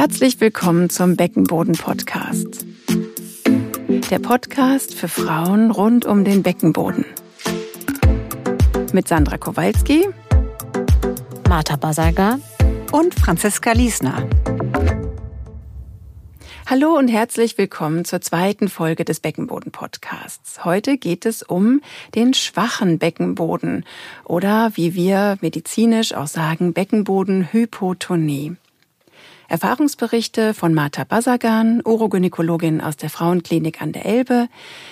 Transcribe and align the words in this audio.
Herzlich 0.00 0.40
willkommen 0.40 0.90
zum 0.90 1.16
Beckenboden-Podcast. 1.16 2.64
Der 4.08 4.20
Podcast 4.20 4.94
für 4.94 5.08
Frauen 5.08 5.72
rund 5.72 6.06
um 6.06 6.22
den 6.22 6.44
Beckenboden. 6.44 7.04
Mit 8.92 9.08
Sandra 9.08 9.38
Kowalski, 9.38 10.06
Martha 11.48 11.74
Basagan 11.74 12.40
und 12.92 13.12
Franziska 13.16 13.72
Liesner. 13.72 14.24
Hallo 16.66 16.96
und 16.96 17.08
herzlich 17.08 17.58
willkommen 17.58 18.04
zur 18.04 18.20
zweiten 18.20 18.68
Folge 18.68 19.04
des 19.04 19.18
Beckenboden-Podcasts. 19.18 20.64
Heute 20.64 20.96
geht 20.96 21.26
es 21.26 21.42
um 21.42 21.80
den 22.14 22.34
schwachen 22.34 23.00
Beckenboden 23.00 23.84
oder 24.22 24.70
wie 24.74 24.94
wir 24.94 25.38
medizinisch 25.40 26.14
auch 26.14 26.28
sagen, 26.28 26.72
Beckenbodenhypotonie. 26.72 28.58
Erfahrungsberichte 29.48 30.52
von 30.52 30.74
Martha 30.74 31.04
Basagan, 31.04 31.80
Urogynäkologin 31.82 32.82
aus 32.82 32.98
der 32.98 33.08
Frauenklinik 33.08 33.80
an 33.80 33.92
der 33.92 34.04
Elbe, 34.04 34.48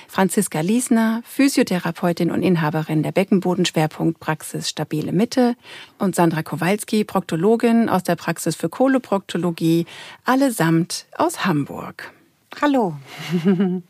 Franziska 0.08 0.60
Liesner, 0.60 1.20
Physiotherapeutin 1.26 2.30
und 2.30 2.42
Inhaberin 2.42 3.02
der 3.02 3.12
Beckenbodenschwerpunktpraxis 3.12 4.70
Stabile 4.70 5.12
Mitte 5.12 5.56
und 5.98 6.14
Sandra 6.14 6.42
Kowalski, 6.42 7.04
Proktologin 7.04 7.90
aus 7.90 8.02
der 8.02 8.16
Praxis 8.16 8.56
für 8.56 8.70
Kohleproktologie, 8.70 9.84
allesamt 10.24 11.04
aus 11.18 11.44
Hamburg. 11.44 12.14
Hallo. 12.58 12.96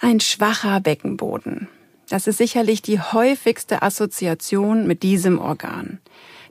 Ein 0.00 0.20
schwacher 0.20 0.78
Beckenboden. 0.78 1.66
Das 2.08 2.28
ist 2.28 2.38
sicherlich 2.38 2.80
die 2.80 3.00
häufigste 3.00 3.82
Assoziation 3.82 4.86
mit 4.86 5.02
diesem 5.02 5.40
Organ. 5.40 5.98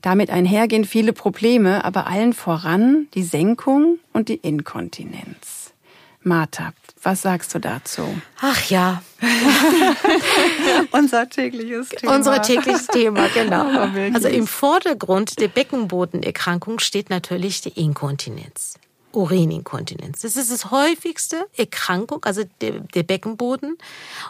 Damit 0.06 0.30
einhergehen 0.30 0.86
viele 0.86 1.14
Probleme, 1.14 1.84
aber 1.84 2.06
allen 2.06 2.34
voran 2.34 3.08
die 3.16 3.24
Senkung 3.24 3.98
und 4.14 4.30
die 4.30 4.36
Inkontinenz. 4.36 5.74
Martha, 6.22 6.74
was 7.02 7.24
sagst 7.24 7.56
du 7.56 7.60
dazu? 7.60 8.04
Ach 8.40 8.70
ja. 8.70 9.02
Unser 10.92 11.28
tägliches 11.28 11.90
Thema. 11.90 12.16
Unser 12.18 12.40
tägliches 12.44 12.86
Thema, 12.86 13.30
genau. 13.30 13.66
Also 14.14 14.28
im 14.28 14.46
Vordergrund 14.46 15.40
der 15.40 15.48
Beckenbodenerkrankung 15.48 16.78
steht 16.78 17.10
natürlich 17.10 17.62
die 17.62 17.70
Inkontinenz. 17.70 18.76
Urininkontinenz. 19.12 20.22
Das 20.22 20.36
ist 20.36 20.52
das 20.52 20.70
häufigste 20.70 21.48
Erkrankung, 21.58 22.24
also 22.26 22.44
der, 22.62 22.82
der 22.82 23.02
Beckenboden. 23.02 23.78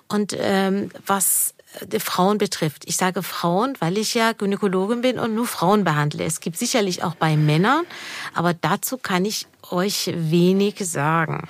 Und 0.08 0.38
ähm, 0.40 0.90
was 1.06 1.55
Frauen 2.00 2.38
betrifft. 2.38 2.84
Ich 2.86 2.98
sage 2.98 3.23
Frauen, 3.23 3.76
weil 3.80 3.98
ich 3.98 4.14
ja 4.14 4.34
Gynäkologin 4.34 5.02
bin 5.02 5.20
und 5.20 5.36
nur 5.36 5.48
Frauen 5.48 5.84
behandle. 5.84 6.23
Es 6.23 6.40
gibt 6.40 6.58
sicherlich 6.58 7.04
auch 7.04 7.16
bei 7.16 7.38
Männern, 7.38 7.86
aber 8.34 8.54
dazu 8.54 8.98
kann 8.98 9.26
ich 9.26 9.48
euch 9.72 10.12
wenig 10.16 10.76
sagen. 10.80 11.48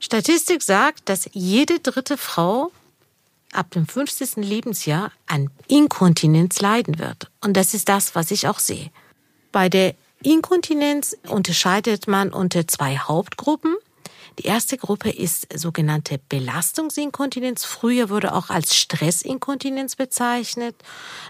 Statistik 0.00 0.62
sagt, 0.62 1.08
dass 1.08 1.28
jede 1.32 1.78
dritte 1.80 2.16
Frau 2.16 2.72
ab 3.52 3.70
dem 3.70 3.86
50. 3.86 4.36
Lebensjahr 4.36 5.12
an 5.26 5.50
Inkontinenz 5.68 6.60
leiden 6.60 6.98
wird. 6.98 7.30
Und 7.40 7.56
das 7.56 7.74
ist 7.74 7.88
das, 7.88 8.14
was 8.14 8.30
ich 8.30 8.48
auch 8.48 8.58
sehe. 8.58 8.90
Bei 9.52 9.68
der 9.68 9.94
Inkontinenz 10.22 11.16
unterscheidet 11.28 12.06
man 12.06 12.32
unter 12.32 12.66
zwei 12.66 12.98
Hauptgruppen. 12.98 13.76
Die 14.38 14.44
erste 14.44 14.76
Gruppe 14.76 15.10
ist 15.10 15.46
sogenannte 15.58 16.20
Belastungsinkontinenz. 16.28 17.64
Früher 17.64 18.08
wurde 18.08 18.34
auch 18.34 18.50
als 18.50 18.76
Stressinkontinenz 18.76 19.96
bezeichnet. 19.96 20.76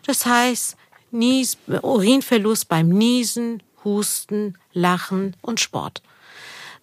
Das 0.07 0.27
heißt, 0.27 0.77
Nies, 1.11 1.57
Urinverlust 1.67 2.69
beim 2.69 2.89
Niesen, 2.89 3.63
Husten, 3.85 4.57
Lachen 4.73 5.35
und 5.43 5.61
Sport. 5.61 6.03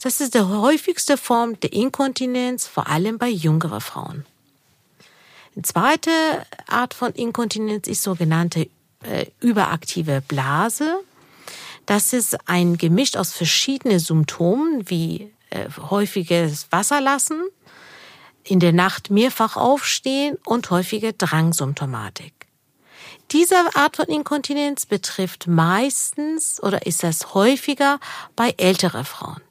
Das 0.02 0.20
ist 0.20 0.36
die 0.36 0.42
häufigste 0.42 1.18
Form 1.18 1.60
der 1.60 1.74
Inkontinenz, 1.74 2.68
vor 2.68 2.88
allem 2.88 3.18
bei 3.18 3.30
jüngeren 3.30 3.82
Frauen. 3.82 4.26
Die 5.56 5.62
zweite 5.64 6.12
Art 6.68 6.94
von 6.94 7.14
Inkontinenz 7.14 7.88
ist 7.88 8.04
sogenannte 8.04 8.70
äh, 9.04 9.26
überaktive 9.40 10.22
Blase. 10.28 11.00
Das 11.88 12.14
ist 12.14 12.38
ein 12.48 12.78
Gemisch 12.78 13.16
aus 13.16 13.34
verschiedenen 13.34 14.00
Symptomen 14.00 14.90
wie 14.90 15.32
häufiges 15.90 16.68
Wasserlassen, 16.72 17.42
in 18.44 18.60
der 18.60 18.74
Nacht 18.74 19.10
mehrfach 19.10 19.58
aufstehen 19.58 20.38
und 20.46 20.70
häufige 20.70 21.14
Drangsymptomatik. 21.14 22.34
Diese 23.32 23.56
Art 23.76 23.98
von 23.98 24.06
Inkontinenz 24.06 24.86
betrifft 24.86 25.48
meistens 25.48 26.64
oder 26.64 26.86
ist 26.86 27.04
das 27.04 27.34
häufiger 27.34 28.00
bei 28.36 28.54
älteren 28.58 29.04
Frauen. 29.04 29.42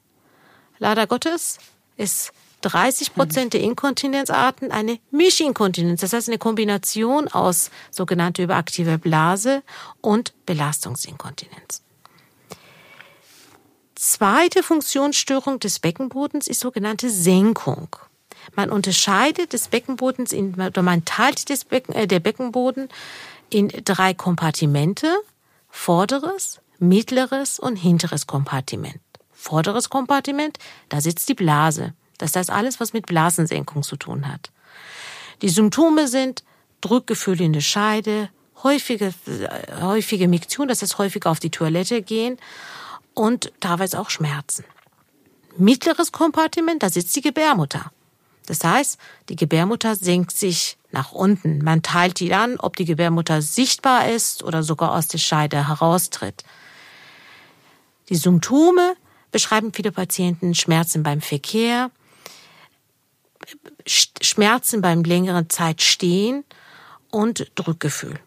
Leider 0.79 1.05
Gottes 1.05 1.59
ist 1.95 2.31
30 2.61 3.13
Prozent 3.13 3.53
der 3.53 3.61
Inkontinenzarten 3.61 4.71
eine 4.71 4.99
Mischinkontinenz, 5.11 6.01
das 6.01 6.13
heißt 6.13 6.27
eine 6.27 6.39
Kombination 6.39 7.27
aus 7.27 7.69
sogenannter 7.91 8.43
überaktiver 8.43 8.97
Blase 8.97 9.61
und 10.01 10.33
Belastungsinkontinenz. 10.47 11.83
Zweite 13.97 14.61
Funktionsstörung 14.61 15.59
des 15.59 15.79
Beckenbodens 15.79 16.47
ist 16.47 16.59
sogenannte 16.59 17.09
Senkung. 17.09 17.95
Man 18.55 18.69
unterscheidet 18.69 19.53
des 19.53 19.69
Beckenbodens 19.69 20.31
in, 20.31 20.53
oder 20.53 20.83
man 20.83 21.03
teilt 21.03 21.49
des 21.49 21.65
Becken, 21.65 21.95
äh, 21.95 22.05
der 22.05 22.19
Beckenboden 22.19 22.89
in 23.49 23.69
drei 23.69 24.13
Kompartimente. 24.13 25.07
Vorderes, 25.69 26.61
mittleres 26.77 27.57
und 27.57 27.75
hinteres 27.75 28.27
Kompartiment. 28.27 28.99
Vorderes 29.31 29.89
Kompartiment, 29.89 30.59
da 30.89 31.01
sitzt 31.01 31.27
die 31.27 31.33
Blase. 31.33 31.93
Das 32.19 32.35
heißt 32.35 32.51
alles, 32.51 32.79
was 32.79 32.93
mit 32.93 33.07
Blasensenkung 33.07 33.81
zu 33.81 33.95
tun 33.95 34.27
hat. 34.27 34.51
Die 35.41 35.49
Symptome 35.49 36.07
sind 36.07 36.43
Drückgefühl 36.81 37.41
in 37.41 37.53
der 37.53 37.61
Scheide, 37.61 38.29
häufige, 38.61 39.11
äh, 39.25 39.81
häufige 39.81 40.27
Miktion, 40.27 40.67
das 40.67 40.83
heißt 40.83 40.99
häufig 40.99 41.25
auf 41.25 41.39
die 41.39 41.49
Toilette 41.49 42.03
gehen 42.03 42.37
und 43.17 43.51
teilweise 43.59 43.99
auch 43.99 44.11
Schmerzen. 44.11 44.63
Mittleres 45.57 46.11
Kompartiment, 46.11 46.83
da 46.83 46.89
sitzt 46.89 47.15
die 47.15 47.21
Gebärmutter. 47.21 47.91
Das 48.45 48.63
heißt, 48.63 48.99
die 49.29 49.35
Gebärmutter 49.35 49.95
senkt 49.95 50.31
sich 50.31 50.77
nach 50.91 51.11
unten. 51.11 51.63
Man 51.63 51.81
teilt 51.81 52.19
die 52.19 52.33
an, 52.33 52.57
ob 52.59 52.75
die 52.75 52.85
Gebärmutter 52.85 53.41
sichtbar 53.41 54.09
ist 54.09 54.43
oder 54.43 54.61
sogar 54.61 54.93
aus 54.93 55.07
der 55.07 55.17
Scheide 55.17 55.67
heraustritt. 55.67 56.43
Die 58.09 58.15
Symptome 58.15 58.95
beschreiben 59.31 59.73
viele 59.73 59.91
Patienten 59.91 60.53
Schmerzen 60.53 61.01
beim 61.01 61.19
Verkehr, 61.19 61.89
Schmerzen 63.85 64.81
beim 64.81 65.03
längeren 65.03 65.49
Zeit 65.49 65.81
stehen 65.81 66.45
und 67.09 67.51
Drückgefühl. 67.55 68.19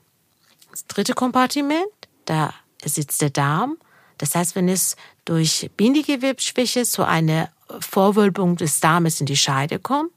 Das 0.73 0.85
dritte 0.87 1.15
Kompartiment, 1.15 1.87
da 2.25 2.53
sitzt 2.85 3.23
der 3.23 3.31
Darm 3.31 3.77
das 4.21 4.35
heißt, 4.35 4.55
wenn 4.55 4.69
es 4.69 4.97
durch 5.25 5.71
Bindegewebsschwäche 5.79 6.85
zu 6.85 7.07
einer 7.07 7.49
Vorwölbung 7.81 8.57
des 8.57 8.81
Darmes 8.81 9.19
in 9.21 9.27
die 9.27 9.37
Scheide 9.37 9.79
kommt 9.79 10.11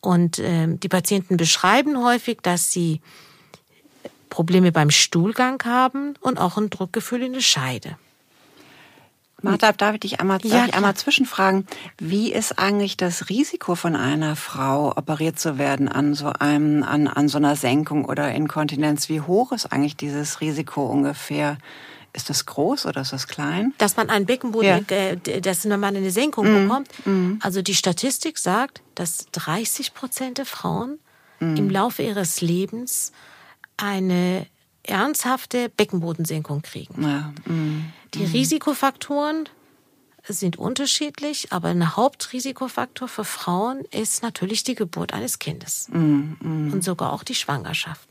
und 0.00 0.40
äh, 0.40 0.66
die 0.68 0.88
Patienten 0.88 1.36
beschreiben 1.36 2.02
häufig, 2.02 2.38
dass 2.42 2.72
sie 2.72 3.00
Probleme 4.28 4.72
beim 4.72 4.90
Stuhlgang 4.90 5.62
haben 5.64 6.14
und 6.20 6.38
auch 6.38 6.56
ein 6.56 6.68
Druckgefühl 6.68 7.22
in 7.22 7.32
der 7.32 7.40
Scheide. 7.40 7.96
Martha, 9.40 9.70
darf 9.70 9.94
ich 9.94 10.00
dich 10.00 10.20
einmal, 10.20 10.40
ja, 10.42 10.64
ich 10.66 10.74
einmal 10.74 10.96
zwischenfragen? 10.96 11.64
Wie 11.98 12.32
ist 12.32 12.58
eigentlich 12.58 12.96
das 12.96 13.28
Risiko 13.28 13.76
von 13.76 13.94
einer 13.94 14.34
Frau 14.34 14.96
operiert 14.96 15.38
zu 15.38 15.58
werden 15.58 15.88
an 15.88 16.14
so 16.14 16.32
einem, 16.32 16.82
an, 16.82 17.06
an 17.06 17.28
so 17.28 17.38
einer 17.38 17.54
Senkung 17.54 18.04
oder 18.04 18.34
Inkontinenz? 18.34 19.08
Wie 19.08 19.20
hoch 19.20 19.52
ist 19.52 19.66
eigentlich 19.66 19.96
dieses 19.96 20.40
Risiko 20.40 20.86
ungefähr? 20.86 21.58
Ist 22.16 22.30
das 22.30 22.46
groß 22.46 22.86
oder 22.86 23.02
ist 23.02 23.12
das 23.12 23.28
klein? 23.28 23.74
Dass 23.76 23.98
man 23.98 24.08
einen 24.08 24.24
Beckenboden, 24.24 24.86
ja. 24.88 24.96
Äh, 24.96 25.40
dass 25.42 25.66
man 25.66 25.84
eine 25.84 26.10
Senkung 26.10 26.46
mm. 26.50 26.62
bekommt. 26.62 26.88
Mm. 27.06 27.34
Also 27.40 27.60
die 27.60 27.74
Statistik 27.74 28.38
sagt, 28.38 28.80
dass 28.94 29.26
30 29.32 29.92
Prozent 29.92 30.38
der 30.38 30.46
Frauen 30.46 30.98
mm. 31.40 31.56
im 31.56 31.68
Laufe 31.68 32.02
ihres 32.02 32.40
Lebens 32.40 33.12
eine 33.76 34.46
ernsthafte 34.82 35.68
Beckenbodensenkung 35.68 36.62
kriegen. 36.62 37.02
Ja. 37.02 37.34
Mm. 37.52 37.92
Die 38.14 38.24
mm. 38.24 38.32
Risikofaktoren 38.32 39.50
sind 40.26 40.56
unterschiedlich, 40.56 41.52
aber 41.52 41.68
ein 41.68 41.96
Hauptrisikofaktor 41.96 43.08
für 43.08 43.24
Frauen 43.24 43.84
ist 43.90 44.22
natürlich 44.22 44.64
die 44.64 44.74
Geburt 44.74 45.12
eines 45.12 45.38
Kindes 45.38 45.90
mm. 45.92 46.72
und 46.72 46.82
sogar 46.82 47.12
auch 47.12 47.24
die 47.24 47.34
Schwangerschaft. 47.34 48.08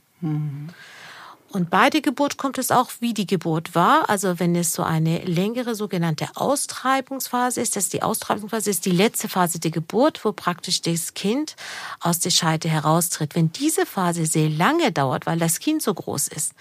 Und 1.56 1.69
bei 1.69 1.90
der 1.90 2.02
Geburt 2.02 2.36
kommt 2.36 2.57
es 2.57 2.69
auch, 2.69 2.92
wie 3.00 3.13
die 3.13 3.25
Geburt 3.25 3.75
war. 3.75 4.10
Also 4.10 4.42
wenn 4.42 4.57
es 4.57 4.74
so 4.74 4.84
eine 4.84 5.19
längere 5.19 5.74
sogenannte 5.74 6.28
Austreibungsphase 6.36 7.62
ist, 7.62 7.78
das 7.78 7.86
ist 7.86 7.94
die 7.94 8.04
Austreibungsphase, 8.04 8.69
ist 8.69 8.84
die 8.84 8.92
letzte 8.92 9.30
Phase 9.30 9.57
der 9.60 9.72
Geburt, 9.72 10.25
wo 10.25 10.34
praktisch 10.34 10.81
das 10.81 11.13
Kind 11.13 11.56
aus 12.02 12.19
der 12.19 12.31
Scheide 12.31 12.68
heraustritt. 12.68 13.36
Wenn 13.36 13.54
diese 13.54 13.86
Phase 13.86 14.25
sehr 14.25 14.50
lange 14.50 14.92
dauert, 14.92 15.28
weil 15.28 15.40
das 15.40 15.60
Kind 15.60 15.81
so 15.81 15.94
groß 15.94 16.28
ist, 16.28 16.52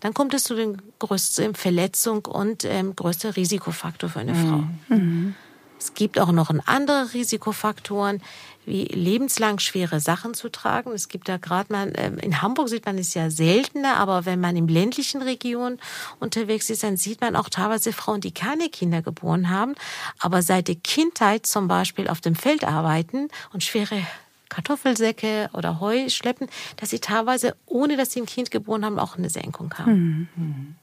dann 0.00 0.12
kommt 0.12 0.34
es 0.34 0.44
zu 0.44 0.54
den 0.54 0.82
größten 0.98 1.54
Verletzung 1.54 2.26
und 2.26 2.66
ähm, 2.66 2.94
größter 2.94 3.34
Risikofaktor 3.36 4.10
für 4.10 4.20
eine 4.20 4.34
Frau. 4.34 4.64
Mhm. 4.88 5.34
Es 5.82 5.94
gibt 5.94 6.20
auch 6.20 6.30
noch 6.30 6.50
andere 6.66 7.12
Risikofaktoren 7.12 8.22
wie 8.64 8.84
lebenslang 8.84 9.58
schwere 9.58 9.98
Sachen 9.98 10.34
zu 10.34 10.48
tragen. 10.48 10.92
Es 10.92 11.08
gibt 11.08 11.28
da 11.28 11.38
gerade 11.38 11.72
mal, 11.72 11.92
ähm, 11.96 12.18
in 12.18 12.40
Hamburg 12.40 12.68
sieht 12.68 12.86
man 12.86 12.96
es 12.98 13.14
ja 13.14 13.30
seltener, 13.30 13.96
aber 13.96 14.24
wenn 14.24 14.40
man 14.40 14.54
in 14.54 14.68
ländlichen 14.68 15.22
Regionen 15.22 15.80
unterwegs 16.20 16.70
ist, 16.70 16.84
dann 16.84 16.96
sieht 16.96 17.20
man 17.20 17.34
auch 17.34 17.48
teilweise 17.48 17.92
Frauen, 17.92 18.20
die 18.20 18.30
keine 18.30 18.68
Kinder 18.68 19.02
geboren 19.02 19.50
haben, 19.50 19.74
aber 20.20 20.42
seit 20.42 20.68
der 20.68 20.76
Kindheit 20.76 21.46
zum 21.46 21.66
Beispiel 21.66 22.06
auf 22.06 22.20
dem 22.20 22.36
Feld 22.36 22.62
arbeiten 22.62 23.26
und 23.52 23.64
schwere 23.64 24.06
Kartoffelsäcke 24.50 25.50
oder 25.52 25.80
Heu 25.80 26.08
schleppen, 26.10 26.46
dass 26.76 26.90
sie 26.90 27.00
teilweise, 27.00 27.56
ohne 27.66 27.96
dass 27.96 28.12
sie 28.12 28.20
ein 28.20 28.26
Kind 28.26 28.52
geboren 28.52 28.84
haben, 28.84 29.00
auch 29.00 29.18
eine 29.18 29.30
Senkung 29.30 29.74
haben. 29.76 30.28
Mhm. 30.36 30.76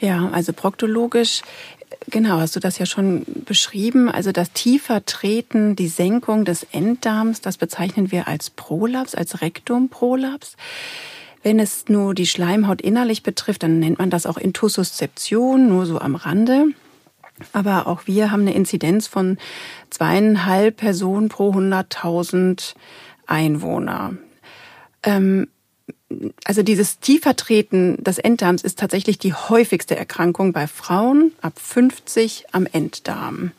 Ja, 0.00 0.28
also 0.30 0.52
proktologisch 0.52 1.42
Genau, 2.10 2.38
hast 2.38 2.56
du 2.56 2.60
das 2.60 2.78
ja 2.78 2.86
schon 2.86 3.24
beschrieben. 3.44 4.08
Also 4.10 4.32
das 4.32 4.52
tiefer 4.52 5.04
Treten, 5.04 5.76
die 5.76 5.88
Senkung 5.88 6.44
des 6.44 6.64
Enddarms, 6.72 7.40
das 7.40 7.58
bezeichnen 7.58 8.10
wir 8.10 8.28
als 8.28 8.50
Prolaps, 8.50 9.14
als 9.14 9.40
Rektumprolaps. 9.40 10.56
Wenn 11.42 11.60
es 11.60 11.88
nur 11.88 12.14
die 12.14 12.26
Schleimhaut 12.26 12.80
innerlich 12.80 13.22
betrifft, 13.22 13.62
dann 13.62 13.78
nennt 13.78 13.98
man 13.98 14.10
das 14.10 14.26
auch 14.26 14.38
Intussuszeption, 14.38 15.68
nur 15.68 15.86
so 15.86 15.98
am 15.98 16.14
Rande. 16.14 16.66
Aber 17.52 17.86
auch 17.86 18.06
wir 18.06 18.30
haben 18.30 18.42
eine 18.42 18.54
Inzidenz 18.54 19.06
von 19.06 19.38
zweieinhalb 19.90 20.78
Personen 20.78 21.28
pro 21.28 21.52
100.000 21.52 22.74
Einwohner. 23.26 24.14
Ähm, 25.02 25.48
also 26.44 26.62
dieses 26.62 27.00
Tiefertreten 27.00 28.02
des 28.02 28.18
Enddarms 28.18 28.62
ist 28.62 28.78
tatsächlich 28.78 29.18
die 29.18 29.34
häufigste 29.34 29.96
Erkrankung 29.96 30.52
bei 30.52 30.66
Frauen 30.66 31.32
ab 31.42 31.58
50 31.58 32.46
am 32.52 32.66
Enddarm. 32.66 33.52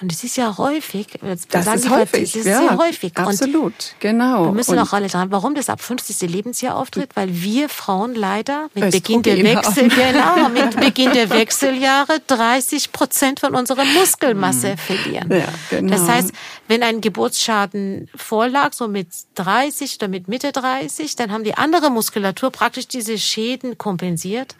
Und 0.00 0.12
es 0.12 0.24
ist 0.24 0.36
ja 0.36 0.58
häufig. 0.58 1.06
Das 1.50 1.66
ist 1.66 1.88
häufig. 1.88 2.32
Das 2.32 2.34
ist 2.34 2.46
ja, 2.46 2.60
sehr 2.60 2.76
häufig. 2.76 3.16
Absolut, 3.16 3.64
und 3.72 3.94
genau. 3.98 4.46
Wir 4.46 4.52
müssen 4.52 4.72
und 4.72 4.78
auch 4.80 4.92
alle 4.92 5.08
dran, 5.08 5.30
warum 5.30 5.54
das 5.54 5.70
ab 5.70 5.80
50. 5.80 6.28
Lebensjahr 6.28 6.76
auftritt, 6.76 7.10
weil 7.14 7.28
wir 7.32 7.70
Frauen 7.70 8.14
leider 8.14 8.68
mit 8.74 8.90
Beginn 8.90 9.22
der 9.22 9.42
Wechsel, 9.42 9.88
genau, 9.88 10.48
mit 10.52 10.78
Beginn 10.78 11.12
der 11.12 11.30
Wechseljahre 11.30 12.20
30 12.26 12.92
Prozent 12.92 13.40
von 13.40 13.54
unserer 13.54 13.84
Muskelmasse 13.84 14.72
mhm. 14.72 14.78
verlieren. 14.78 15.30
Ja, 15.30 15.48
genau. 15.70 15.92
Das 15.92 16.06
heißt, 16.06 16.32
wenn 16.68 16.82
ein 16.82 17.00
Geburtsschaden 17.00 18.10
vorlag, 18.14 18.74
so 18.74 18.88
mit 18.88 19.08
30 19.36 19.96
oder 19.96 20.08
mit 20.08 20.28
Mitte 20.28 20.52
30, 20.52 21.16
dann 21.16 21.32
haben 21.32 21.44
die 21.44 21.54
andere 21.54 21.90
Muskulatur 21.90 22.50
praktisch 22.50 22.86
diese 22.86 23.16
Schäden 23.16 23.78
kompensiert. 23.78 24.56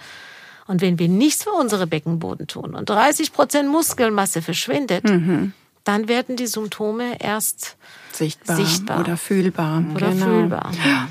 Und 0.66 0.80
wenn 0.80 0.98
wir 0.98 1.08
nichts 1.08 1.44
für 1.44 1.52
unsere 1.52 1.86
Beckenboden 1.86 2.46
tun 2.46 2.74
und 2.74 2.88
30 2.88 3.32
Prozent 3.32 3.68
Muskelmasse 3.68 4.42
verschwindet, 4.42 5.04
mhm. 5.04 5.52
dann 5.84 6.08
werden 6.08 6.36
die 6.36 6.46
Symptome 6.46 7.20
erst 7.20 7.76
sichtbar, 8.12 8.56
sichtbar. 8.56 9.00
oder 9.00 9.16
fühlbar. 9.16 9.84
Oder 9.94 10.10
genau. 10.10 10.26
fühlbar. 10.26 10.70
Ja. 10.84 11.08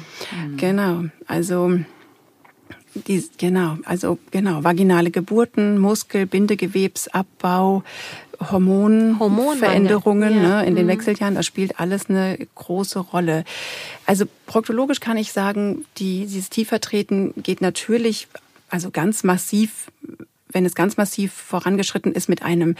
Genau. 0.57 1.05
Also 1.27 1.79
die, 2.95 3.27
genau, 3.37 3.77
also 3.83 4.17
genau, 4.31 4.63
vaginale 4.63 5.11
Geburten, 5.11 5.77
Muskel, 5.79 6.25
Bindegewebsabbau, 6.25 7.83
Hormonveränderungen 8.39 10.35
ja. 10.35 10.61
ne, 10.61 10.65
in 10.65 10.75
den 10.75 10.85
mhm. 10.85 10.89
Wechseljahren, 10.89 11.35
das 11.35 11.45
spielt 11.45 11.79
alles 11.79 12.09
eine 12.09 12.37
große 12.55 12.99
Rolle. 12.99 13.43
Also 14.05 14.25
proktologisch 14.45 14.99
kann 14.99 15.17
ich 15.17 15.33
sagen, 15.33 15.85
die, 15.97 16.25
dieses 16.25 16.49
Tiefertreten 16.49 17.33
geht 17.37 17.61
natürlich 17.61 18.27
also 18.69 18.91
ganz 18.91 19.23
massiv, 19.23 19.91
wenn 20.49 20.65
es 20.65 20.75
ganz 20.75 20.97
massiv 20.97 21.33
vorangeschritten 21.33 22.13
ist 22.13 22.29
mit 22.29 22.43
einem 22.43 22.75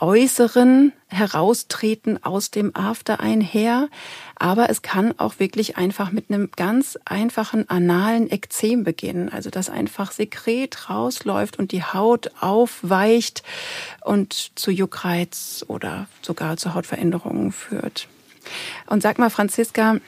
äußeren 0.00 0.92
Heraustreten 1.08 2.24
aus 2.24 2.50
dem 2.50 2.74
After 2.74 3.20
einher, 3.20 3.88
aber 4.36 4.70
es 4.70 4.82
kann 4.82 5.18
auch 5.18 5.38
wirklich 5.38 5.76
einfach 5.76 6.10
mit 6.10 6.30
einem 6.30 6.50
ganz 6.56 6.98
einfachen 7.04 7.68
analen 7.68 8.30
Ekzem 8.30 8.84
beginnen, 8.84 9.28
also 9.28 9.50
dass 9.50 9.68
einfach 9.68 10.12
Sekret 10.12 10.88
rausläuft 10.88 11.58
und 11.58 11.72
die 11.72 11.82
Haut 11.82 12.30
aufweicht 12.40 13.42
und 14.02 14.52
zu 14.54 14.70
Juckreiz 14.70 15.64
oder 15.68 16.06
sogar 16.22 16.56
zu 16.56 16.74
Hautveränderungen 16.74 17.52
führt. 17.52 18.08
Und 18.86 19.02
sag 19.02 19.18
mal, 19.18 19.30
Franziska, 19.30 19.98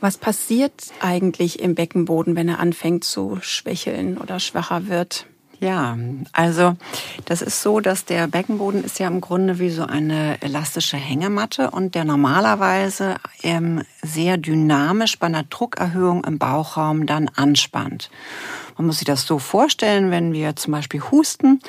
was 0.00 0.18
passiert 0.18 0.72
eigentlich 1.00 1.60
im 1.60 1.74
Beckenboden, 1.74 2.36
wenn 2.36 2.48
er 2.48 2.60
anfängt 2.60 3.04
zu 3.04 3.38
schwächeln 3.40 4.18
oder 4.18 4.40
schwacher 4.40 4.88
wird? 4.88 5.26
Ja, 5.60 5.96
also 6.32 6.76
das 7.24 7.40
ist 7.40 7.62
so, 7.62 7.80
dass 7.80 8.04
der 8.04 8.26
Beckenboden 8.26 8.84
ist 8.84 8.98
ja 8.98 9.06
im 9.06 9.20
Grunde 9.20 9.58
wie 9.58 9.70
so 9.70 9.84
eine 9.84 10.42
elastische 10.42 10.96
Hängematte 10.96 11.70
und 11.70 11.94
der 11.94 12.04
normalerweise 12.04 13.16
ähm, 13.42 13.82
sehr 14.02 14.36
dynamisch 14.36 15.18
bei 15.18 15.26
einer 15.26 15.44
Druckerhöhung 15.44 16.24
im 16.24 16.38
Bauchraum 16.38 17.06
dann 17.06 17.28
anspannt. 17.28 18.10
Man 18.76 18.88
muss 18.88 18.98
sich 18.98 19.06
das 19.06 19.26
so 19.26 19.38
vorstellen, 19.38 20.10
wenn 20.10 20.32
wir 20.32 20.56
zum 20.56 20.72
Beispiel 20.72 21.00
husten. 21.10 21.60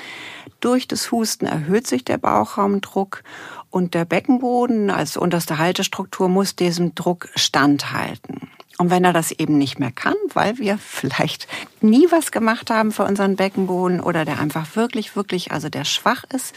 Durch 0.60 0.88
das 0.88 1.12
Husten 1.12 1.46
erhöht 1.46 1.88
sich 1.88 2.04
der 2.04 2.18
Bauchraumdruck 2.18 3.24
und 3.70 3.94
der 3.94 4.06
Beckenboden 4.06 4.90
als 4.90 5.18
unterste 5.18 5.58
Haltestruktur 5.58 6.30
muss 6.30 6.56
diesem 6.56 6.96
Druck 6.96 7.30
standhalten. 7.36 8.50
Und 8.78 8.90
wenn 8.90 9.06
er 9.06 9.14
das 9.14 9.32
eben 9.32 9.58
nicht 9.58 9.80
mehr 9.80 9.92
kann, 9.92 10.16
weil 10.34 10.58
wir 10.58 10.78
vielleicht 10.78 11.48
nie 11.80 12.08
was 12.10 12.32
gemacht 12.32 12.70
haben 12.70 12.92
für 12.92 13.06
unseren 13.06 13.38
Beckenboden 13.38 14.02
oder 14.02 14.26
der 14.26 14.40
einfach 14.40 14.76
wirklich, 14.76 15.16
wirklich, 15.16 15.52
also 15.52 15.70
der 15.70 15.86
schwach 15.86 16.26
ist, 16.34 16.54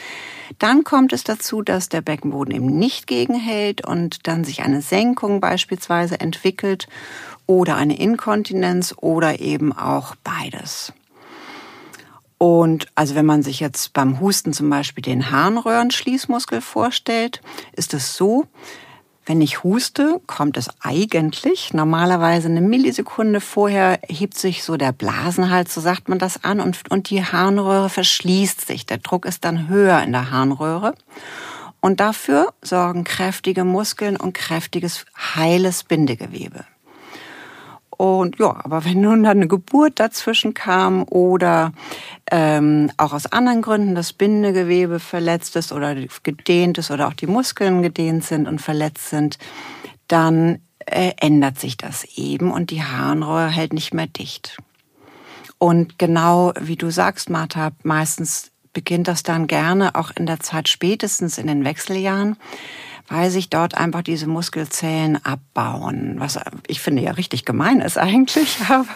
dann 0.58 0.82
kommt 0.82 1.12
es 1.12 1.22
dazu, 1.22 1.62
dass 1.62 1.88
der 1.88 2.00
Beckenboden 2.00 2.52
eben 2.52 2.76
nicht 2.76 3.06
gegenhält 3.06 3.87
und 3.87 4.26
dann 4.26 4.43
sich 4.43 4.62
eine 4.62 4.82
Senkung 4.82 5.40
beispielsweise 5.40 6.19
entwickelt 6.19 6.88
oder 7.46 7.76
eine 7.76 7.99
Inkontinenz 7.99 8.94
oder 8.96 9.38
eben 9.38 9.72
auch 9.72 10.16
beides. 10.25 10.93
Und 12.38 12.87
also 12.94 13.17
wenn 13.17 13.26
man 13.26 13.43
sich 13.43 13.58
jetzt 13.58 13.93
beim 13.93 14.20
Husten 14.20 14.52
zum 14.52 14.70
Beispiel 14.70 15.02
den 15.02 15.31
Harnröhrenschließmuskel 15.31 16.61
vorstellt, 16.61 17.43
ist 17.73 17.94
es 17.94 18.14
so, 18.14 18.46
wenn 19.26 19.43
ich 19.43 19.62
huste, 19.62 20.23
kommt 20.26 20.56
es 20.56 20.70
eigentlich 20.81 21.75
normalerweise 21.75 22.49
eine 22.49 22.62
Millisekunde 22.62 23.43
vorher 23.43 24.00
hebt 24.08 24.38
sich 24.38 24.64
so 24.64 24.79
der 24.79 24.93
Blasenhals, 24.93 25.75
so 25.75 25.82
sagt 25.82 26.08
man 26.08 26.19
das 26.19 26.44
an, 26.44 26.61
und, 26.61 26.91
und 26.91 27.10
die 27.10 27.22
Harnröhre 27.22 27.91
verschließt 27.91 28.67
sich. 28.67 28.86
Der 28.86 28.96
Druck 28.96 29.27
ist 29.27 29.44
dann 29.44 29.69
höher 29.69 30.03
in 30.03 30.13
der 30.13 30.31
Harnröhre. 30.31 30.94
Und 31.81 32.01
dafür 32.01 32.55
sorgen 32.63 33.05
kräftige 33.05 33.65
Muskeln 33.65 34.17
und 34.17 34.32
kräftiges, 34.32 35.05
heiles 35.34 35.84
Bindegewebe. 35.84 36.65
Und 37.98 38.38
ja, 38.38 38.55
aber 38.62 38.84
wenn 38.84 39.00
nun 39.00 39.24
dann 39.24 39.38
eine 39.38 39.48
Geburt 39.48 39.98
dazwischen 39.98 40.55
kam 40.55 41.02
oder 41.02 41.72
ähm, 42.31 42.93
auch 42.96 43.12
aus 43.12 43.26
anderen 43.26 43.60
Gründen 43.60 43.96
das 43.96 44.12
Bindegewebe 44.12 45.00
verletzt 45.00 45.56
ist 45.56 45.72
oder 45.72 45.96
gedehnt 46.22 46.78
ist 46.78 46.93
oder 46.93 47.08
auch 47.08 47.12
die 47.12 47.26
Muskeln 47.26 47.82
gedehnt 47.82 48.22
sind 48.22 48.46
und 48.46 48.60
verletzt 48.60 49.10
sind, 49.10 49.38
dann 50.06 50.60
äh, 50.86 51.10
ändert 51.20 51.58
sich 51.58 51.76
das 51.76 52.05
eben 52.17 52.52
und 52.52 52.70
die 52.70 52.84
Harnröhre 52.84 53.48
hält 53.48 53.72
nicht 53.72 53.93
mehr 53.93 54.06
dicht. 54.06 54.58
Und 55.58 55.98
genau 55.98 56.52
wie 56.60 56.76
du 56.76 56.90
sagst, 56.90 57.31
Martha, 57.31 57.72
meistens 57.82 58.52
beginnt 58.72 59.08
das 59.08 59.24
dann 59.24 59.48
gerne 59.48 59.96
auch 59.96 60.12
in 60.14 60.26
der 60.26 60.38
Zeit 60.38 60.69
spätestens 60.69 61.36
in 61.36 61.48
den 61.48 61.64
Wechseljahren 61.64 62.36
weil 63.08 63.31
sich 63.31 63.50
dort 63.50 63.77
einfach 63.77 64.03
diese 64.03 64.27
Muskelzellen 64.27 65.24
abbauen. 65.24 66.17
Was 66.19 66.38
ich 66.67 66.81
finde 66.81 67.03
ja 67.03 67.12
richtig 67.12 67.44
gemein 67.44 67.81
ist 67.81 67.98
eigentlich, 67.98 68.58
aber 68.69 68.86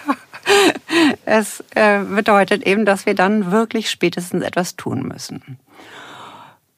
es 1.25 1.64
äh, 1.75 2.00
bedeutet 2.00 2.66
eben, 2.66 2.85
dass 2.85 3.07
wir 3.07 3.14
dann 3.14 3.50
wirklich 3.50 3.90
spätestens 3.90 4.42
etwas 4.42 4.76
tun 4.76 5.02
müssen. 5.02 5.59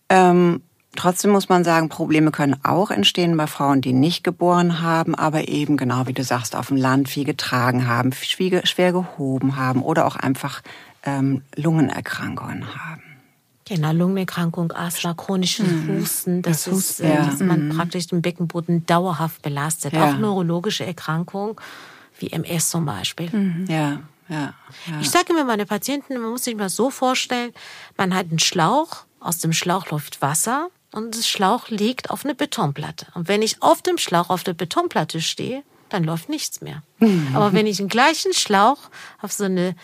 Ähm, 0.09 0.63
trotzdem 0.97 1.33
muss 1.33 1.49
man 1.49 1.65
sagen, 1.65 1.89
Probleme 1.89 2.31
können 2.31 2.57
auch 2.63 2.91
entstehen 2.91 3.37
bei 3.37 3.47
Frauen, 3.47 3.81
die 3.81 3.93
nicht 3.93 4.23
geboren 4.23 4.81
haben, 4.81 5.15
aber 5.15 5.49
eben 5.49 5.77
genau 5.77 6.07
wie 6.07 6.13
du 6.13 6.23
sagst, 6.23 6.55
auf 6.55 6.69
dem 6.69 6.77
Land 6.77 7.09
viel 7.09 7.25
getragen 7.25 7.89
haben, 7.89 8.13
schwer 8.13 8.93
gehoben 8.93 9.57
haben 9.57 9.83
oder 9.83 10.07
auch 10.07 10.17
einfach 10.17 10.63
ähm, 11.05 11.43
Lungenerkrankungen 11.57 12.65
haben. 12.77 13.04
Genau, 13.67 13.93
Lungenerkrankung, 13.93 14.73
Asthma, 14.73 15.15
chronisches 15.15 15.67
mhm. 15.67 16.01
Husten, 16.01 16.43
das, 16.43 16.65
das 16.65 16.79
ist, 16.79 17.01
äh, 17.01 17.15
ja. 17.15 17.25
dass 17.25 17.41
man 17.41 17.69
mhm. 17.69 17.77
praktisch 17.77 18.07
den 18.09 18.21
Beckenboden 18.21 18.85
dauerhaft 18.85 19.41
belastet. 19.43 19.95
Ja. 19.95 20.11
Auch 20.11 20.19
neurologische 20.19 20.85
Erkrankungen 20.85 21.57
wie 22.19 22.31
MS 22.31 22.71
zum 22.71 22.85
Beispiel. 22.85 23.31
Mhm. 23.31 23.67
Ja. 23.69 24.01
Ja, 24.29 24.55
ja. 24.87 25.01
Ich 25.03 25.11
sage 25.11 25.35
immer 25.35 25.45
meine 25.45 25.67
Patienten, 25.67 26.19
man 26.19 26.31
muss 26.31 26.45
sich 26.45 26.57
mal 26.57 26.71
so 26.71 26.89
vorstellen, 26.91 27.53
man 27.99 28.15
hat 28.15 28.27
einen 28.31 28.39
Schlauch, 28.39 29.05
aus 29.21 29.39
dem 29.39 29.53
Schlauch 29.53 29.91
läuft 29.91 30.23
Wasser 30.23 30.69
und 30.93 31.15
das 31.15 31.29
Schlauch 31.29 31.69
liegt 31.69 32.11
auf 32.11 32.25
eine 32.25 32.35
Betonplatte. 32.35 33.07
Und 33.15 33.29
wenn 33.29 33.43
ich 33.43 33.63
auf 33.63 33.83
dem 33.83 33.99
Schlauch 33.99 34.31
auf 34.31 34.43
der 34.43 34.55
Betonplatte 34.55 35.21
stehe, 35.21 35.63
dann 35.91 36.05
läuft 36.05 36.31
nichts 36.31 36.63
mehr. 36.63 36.83
Aber 37.35 37.53
wenn 37.53 37.67
ich 37.67 37.77
den 37.77 37.89
gleichen 37.89 38.33
Schlauch 38.33 38.79
auf 39.21 39.33
so 39.33 39.45
eine 39.45 39.77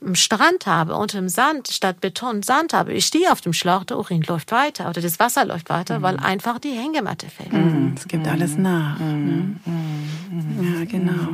im 0.00 0.14
Strand 0.14 0.66
habe, 0.66 0.94
unter 0.94 1.18
dem 1.18 1.28
Sand, 1.28 1.68
statt 1.68 2.00
Beton 2.00 2.42
Sand 2.42 2.72
habe, 2.72 2.92
ich 2.92 3.06
stehe 3.06 3.32
auf 3.32 3.40
dem 3.40 3.52
Schlauch, 3.52 3.84
der 3.84 3.98
Urin 3.98 4.22
läuft 4.22 4.52
weiter 4.52 4.88
oder 4.88 5.00
das 5.00 5.18
Wasser 5.18 5.44
läuft 5.44 5.70
weiter, 5.70 5.98
mhm. 5.98 6.02
weil 6.02 6.16
einfach 6.18 6.58
die 6.58 6.70
Hängematte 6.70 7.26
fällt. 7.28 7.52
Mhm. 7.52 7.94
Es 7.96 8.06
gibt 8.06 8.26
alles 8.28 8.56
nach. 8.56 8.98
Mhm. 9.00 9.60
Ne? 9.64 10.78
Ja, 10.78 10.84
genau. 10.84 11.28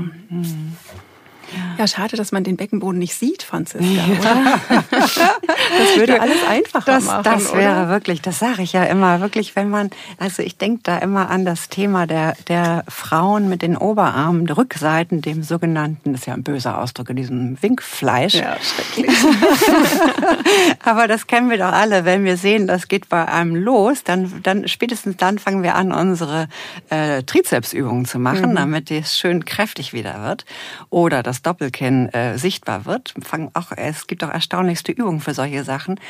Ja, 1.79 1.87
schade, 1.87 2.17
dass 2.17 2.33
man 2.33 2.45
den 2.45 2.57
Beckenboden 2.57 2.99
nicht 2.99 3.15
sieht, 3.15 3.43
Franziska, 3.43 3.87
oder? 4.21 4.61
das 4.91 5.97
würde 5.97 6.21
alles 6.21 6.45
einfacher 6.49 6.93
das, 6.93 7.05
machen. 7.05 7.23
Das 7.25 7.53
wäre 7.53 7.83
oder? 7.83 7.89
wirklich, 7.89 8.23
das 8.23 8.39
sage 8.39 8.63
ich 8.63 8.73
ja 8.73 8.85
immer, 8.85 9.21
wirklich, 9.21 9.57
wenn 9.57 9.69
man, 9.69 9.91
also 10.19 10.43
ich 10.43 10.57
denke 10.57 10.81
da 10.85 10.99
immer 10.99 11.31
an 11.31 11.45
das 11.45 11.69
Thema 11.69 12.07
der, 12.07 12.37
der 12.49 12.85
Frauen 12.89 13.49
mit 13.49 13.63
den 13.63 13.77
Oberarmen, 13.77 14.49
Rückseiten, 14.49 15.21
dem 15.21 15.43
sogenannten, 15.43 16.13
das 16.13 16.23
ist 16.23 16.27
ja 16.27 16.35
ein 16.35 16.43
böser 16.43 16.81
Ausdruck, 16.81 17.11
in 17.11 17.17
diesem 17.17 17.63
Winkfleisch. 17.63 18.35
Ja, 18.35 18.57
schrecklich. 18.61 19.17
Aber 20.85 21.09
das 21.09 21.27
kennen 21.27 21.51
wir 21.51 21.59
doch 21.59 21.73
alle, 21.73 22.05
wenn 22.05 22.25
wir 22.25 22.37
sehen, 22.37 22.67
das 22.67 22.89
geht 22.89 23.09
bei 23.09 23.27
einem 23.27 23.57
los, 23.57 24.05
dann, 24.05 24.33
dann 24.43 24.69
spätestens 24.69 25.17
dann 25.17 25.39
fangen 25.39 25.63
wir 25.63 25.75
an, 25.75 25.93
unsere 25.93 26.49
äh, 26.91 27.23
Trizepsübungen 27.23 28.05
zu 28.05 28.19
machen, 28.19 28.51
mhm. 28.51 28.57
damit 28.57 28.91
es 28.91 29.19
schön 29.19 29.45
kräftig 29.45 29.93
wieder 29.93 30.23
wird. 30.23 30.45
Oder 30.91 31.23
das 31.23 31.34
Doppelkinn 31.43 32.09
äh, 32.09 32.39
sichtbar 32.39 32.85
wird. 32.85 33.15
Auch, 33.55 33.73
es 33.77 34.07
gibt 34.07 34.25
auch 34.25 34.31
erstaunlichste 34.31 34.93
Übungen 34.93 35.21
für 35.21 35.35
solche 35.35 35.65
Sachen. 35.65 36.01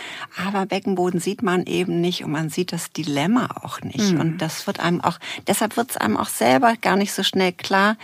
Aber 0.45 0.66
Beckenboden 0.66 1.21
sieht 1.21 1.43
man 1.43 1.66
eben 1.66 2.00
nicht 2.00 2.25
und 2.25 2.31
man 2.31 2.50
sieht 2.50 2.73
das 2.73 2.93
Dilemma 2.93 3.49
auch 3.62 3.81
nicht. 3.81 4.12
Mhm. 4.12 4.21
Und 4.21 4.38
das 4.38 4.66
wird 4.66 4.81
einem 4.81 5.00
auch, 5.00 5.19
deshalb 5.47 5.76
wird 5.76 5.90
es 5.90 5.97
einem 5.97 6.16
auch 6.16 6.28
selber 6.28 6.75
gar 6.81 6.97
nicht 6.97 7.12
so 7.12 7.23
schnell 7.23 7.52
klar. 7.52 7.97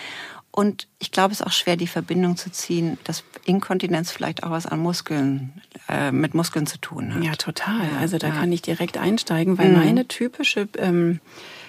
Und 0.53 0.89
ich 0.99 1.12
glaube, 1.12 1.33
es 1.33 1.41
ist 1.41 1.47
auch 1.47 1.53
schwer, 1.53 1.77
die 1.77 1.87
Verbindung 1.87 2.37
zu 2.37 2.50
ziehen, 2.50 2.99
dass 3.05 3.23
Inkontinenz 3.45 4.11
vielleicht 4.11 4.43
auch 4.43 4.50
was 4.50 4.67
an 4.67 4.81
Muskeln, 4.81 5.53
äh, 5.89 6.11
mit 6.11 6.35
Muskeln 6.35 6.67
zu 6.67 6.79
tun 6.79 7.15
hat. 7.15 7.23
Ja, 7.23 7.37
total. 7.37 7.87
Also 8.00 8.19
da 8.19 8.27
ja. 8.29 8.35
kann 8.35 8.50
ich 8.50 8.62
direkt 8.62 8.99
einsteigen, 8.99 9.59
weil 9.59 9.69
mhm. 9.69 9.79
meine 9.79 10.09
typische 10.09 10.69
ähm, 10.77 11.21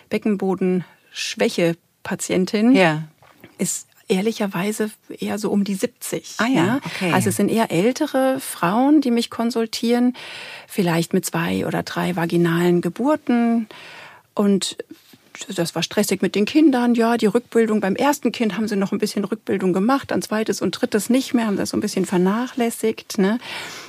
Beckenbodenschwäche-Patientin 0.09 2.75
ja. 2.75 3.03
ist 3.59 3.87
ehrlicherweise 4.11 4.91
eher 5.09 5.39
so 5.39 5.49
um 5.49 5.63
die 5.63 5.75
70. 5.75 6.35
Ah 6.37 6.47
ja, 6.47 6.79
okay. 6.85 7.13
Also 7.13 7.29
es 7.29 7.37
sind 7.37 7.49
eher 7.49 7.71
ältere 7.71 8.39
Frauen, 8.39 9.01
die 9.01 9.09
mich 9.09 9.29
konsultieren, 9.29 10.15
vielleicht 10.67 11.13
mit 11.13 11.25
zwei 11.25 11.65
oder 11.65 11.81
drei 11.83 12.15
vaginalen 12.15 12.81
Geburten 12.81 13.67
und 14.33 14.77
das 15.47 15.73
war 15.73 15.81
stressig 15.81 16.21
mit 16.21 16.35
den 16.35 16.45
Kindern, 16.45 16.93
ja, 16.93 17.17
die 17.17 17.25
Rückbildung. 17.25 17.79
Beim 17.79 17.95
ersten 17.95 18.31
Kind 18.31 18.57
haben 18.57 18.67
sie 18.67 18.75
noch 18.75 18.91
ein 18.91 18.99
bisschen 18.99 19.23
Rückbildung 19.23 19.73
gemacht, 19.73 20.11
ein 20.11 20.21
zweites 20.21 20.61
und 20.61 20.71
drittes 20.71 21.09
nicht 21.09 21.33
mehr, 21.33 21.47
haben 21.47 21.57
das 21.57 21.69
so 21.69 21.77
ein 21.77 21.81
bisschen 21.81 22.05
vernachlässigt. 22.05 23.17
Ne? 23.17 23.39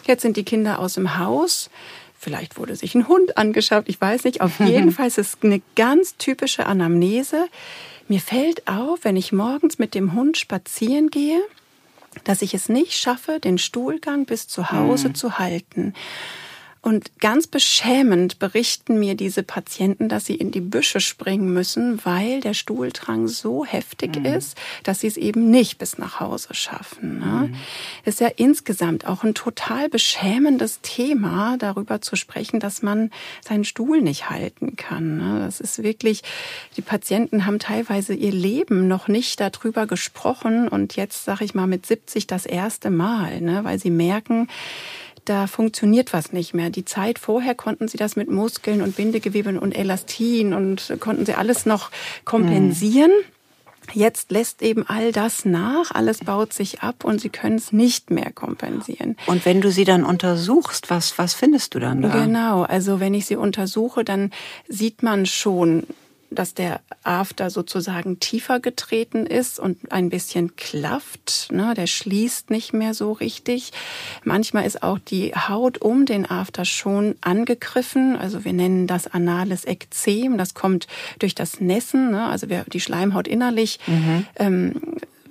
Jetzt 0.06 0.22
sind 0.22 0.36
die 0.36 0.44
Kinder 0.44 0.78
aus 0.78 0.94
dem 0.94 1.18
Haus. 1.18 1.68
Vielleicht 2.16 2.56
wurde 2.56 2.76
sich 2.76 2.94
ein 2.94 3.08
Hund 3.08 3.36
angeschafft, 3.36 3.88
ich 3.88 4.00
weiß 4.00 4.24
nicht. 4.24 4.40
Auf 4.40 4.60
jeden 4.64 4.92
Fall 4.92 5.08
ist 5.08 5.18
es 5.18 5.38
eine 5.42 5.60
ganz 5.74 6.16
typische 6.16 6.66
Anamnese. 6.66 7.46
Mir 8.08 8.20
fällt 8.20 8.68
auf, 8.68 9.00
wenn 9.02 9.16
ich 9.16 9.32
morgens 9.32 9.78
mit 9.78 9.94
dem 9.94 10.12
Hund 10.14 10.36
spazieren 10.36 11.10
gehe, 11.10 11.40
dass 12.24 12.42
ich 12.42 12.54
es 12.54 12.68
nicht 12.68 12.92
schaffe, 12.92 13.40
den 13.40 13.58
Stuhlgang 13.58 14.26
bis 14.26 14.48
zu 14.48 14.70
Hause 14.70 15.08
mhm. 15.08 15.14
zu 15.14 15.38
halten. 15.38 15.94
Und 16.84 17.20
ganz 17.20 17.46
beschämend 17.46 18.40
berichten 18.40 18.98
mir 18.98 19.14
diese 19.14 19.44
Patienten, 19.44 20.08
dass 20.08 20.26
sie 20.26 20.34
in 20.34 20.50
die 20.50 20.60
Büsche 20.60 20.98
springen 20.98 21.54
müssen, 21.54 22.04
weil 22.04 22.40
der 22.40 22.54
Stuhldrang 22.54 23.28
so 23.28 23.64
heftig 23.64 24.16
mhm. 24.16 24.24
ist, 24.24 24.58
dass 24.82 24.98
sie 24.98 25.06
es 25.06 25.16
eben 25.16 25.48
nicht 25.48 25.78
bis 25.78 25.96
nach 25.96 26.18
Hause 26.18 26.54
schaffen. 26.54 27.20
Ne? 27.20 27.48
Mhm. 27.48 27.54
Ist 28.04 28.18
ja 28.18 28.26
insgesamt 28.34 29.06
auch 29.06 29.22
ein 29.22 29.34
total 29.34 29.88
beschämendes 29.88 30.80
Thema, 30.82 31.56
darüber 31.56 32.00
zu 32.00 32.16
sprechen, 32.16 32.58
dass 32.58 32.82
man 32.82 33.12
seinen 33.42 33.64
Stuhl 33.64 34.02
nicht 34.02 34.28
halten 34.28 34.74
kann. 34.74 35.18
Ne? 35.18 35.38
Das 35.44 35.60
ist 35.60 35.84
wirklich, 35.84 36.22
die 36.76 36.82
Patienten 36.82 37.46
haben 37.46 37.60
teilweise 37.60 38.12
ihr 38.12 38.32
Leben 38.32 38.88
noch 38.88 39.06
nicht 39.06 39.38
darüber 39.38 39.86
gesprochen 39.86 40.66
und 40.66 40.96
jetzt, 40.96 41.26
sag 41.26 41.42
ich 41.42 41.54
mal, 41.54 41.68
mit 41.68 41.86
70 41.86 42.26
das 42.26 42.44
erste 42.44 42.90
Mal, 42.90 43.40
ne? 43.40 43.62
weil 43.62 43.78
sie 43.78 43.90
merken, 43.90 44.48
da 45.24 45.46
funktioniert 45.46 46.12
was 46.12 46.32
nicht 46.32 46.54
mehr. 46.54 46.70
Die 46.70 46.84
Zeit 46.84 47.18
vorher 47.18 47.54
konnten 47.54 47.88
sie 47.88 47.98
das 47.98 48.16
mit 48.16 48.30
Muskeln 48.30 48.82
und 48.82 48.96
Bindegeweben 48.96 49.58
und 49.58 49.72
Elastin 49.72 50.52
und 50.54 50.96
konnten 51.00 51.26
sie 51.26 51.34
alles 51.34 51.66
noch 51.66 51.90
kompensieren. 52.24 53.10
Mhm. 53.10 53.32
Jetzt 53.94 54.30
lässt 54.30 54.62
eben 54.62 54.86
all 54.86 55.12
das 55.12 55.44
nach, 55.44 55.90
alles 55.90 56.20
baut 56.20 56.52
sich 56.52 56.82
ab 56.82 57.04
und 57.04 57.20
sie 57.20 57.30
können 57.30 57.56
es 57.56 57.72
nicht 57.72 58.10
mehr 58.10 58.30
kompensieren. 58.32 59.16
Und 59.26 59.44
wenn 59.44 59.60
du 59.60 59.70
sie 59.70 59.84
dann 59.84 60.04
untersuchst, 60.04 60.88
was, 60.88 61.18
was 61.18 61.34
findest 61.34 61.74
du 61.74 61.80
dann 61.80 62.00
da? 62.00 62.08
Genau, 62.08 62.62
also 62.62 63.00
wenn 63.00 63.12
ich 63.12 63.26
sie 63.26 63.36
untersuche, 63.36 64.04
dann 64.04 64.30
sieht 64.68 65.02
man 65.02 65.26
schon 65.26 65.84
dass 66.34 66.54
der 66.54 66.80
After 67.02 67.50
sozusagen 67.50 68.20
tiefer 68.20 68.60
getreten 68.60 69.26
ist 69.26 69.58
und 69.58 69.92
ein 69.92 70.10
bisschen 70.10 70.56
klafft. 70.56 71.48
Ne? 71.50 71.74
Der 71.74 71.86
schließt 71.86 72.50
nicht 72.50 72.72
mehr 72.72 72.94
so 72.94 73.12
richtig. 73.12 73.72
Manchmal 74.24 74.66
ist 74.66 74.82
auch 74.82 74.98
die 74.98 75.32
Haut 75.34 75.78
um 75.78 76.06
den 76.06 76.28
After 76.28 76.64
schon 76.64 77.16
angegriffen. 77.20 78.16
Also 78.16 78.44
wir 78.44 78.52
nennen 78.52 78.86
das 78.86 79.06
anales 79.06 79.64
Ekzem. 79.64 80.38
Das 80.38 80.54
kommt 80.54 80.86
durch 81.18 81.34
das 81.34 81.60
Nässen. 81.60 82.10
Ne? 82.10 82.24
Also 82.26 82.48
wir, 82.48 82.64
die 82.72 82.80
Schleimhaut 82.80 83.28
innerlich 83.28 83.78
mhm. 83.86 84.26
ähm, 84.36 84.80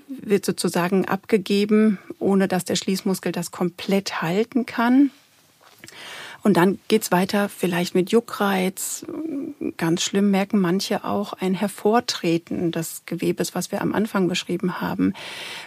wird 0.07 0.45
sozusagen 0.45 1.05
abgegeben, 1.07 1.99
ohne 2.19 2.47
dass 2.47 2.65
der 2.65 2.75
Schließmuskel 2.75 3.31
das 3.31 3.51
komplett 3.51 4.21
halten 4.21 4.65
kann. 4.65 5.11
Und 6.43 6.57
dann 6.57 6.79
geht's 6.87 7.11
weiter 7.11 7.49
vielleicht 7.49 7.93
mit 7.93 8.11
Juckreiz. 8.11 9.05
Ganz 9.77 10.01
schlimm 10.01 10.31
merken 10.31 10.59
manche 10.59 11.03
auch 11.03 11.33
ein 11.33 11.53
Hervortreten 11.53 12.71
des 12.71 13.03
Gewebes, 13.05 13.55
was 13.55 13.71
wir 13.71 13.81
am 13.81 13.93
Anfang 13.93 14.27
beschrieben 14.27 14.81
haben. 14.81 15.13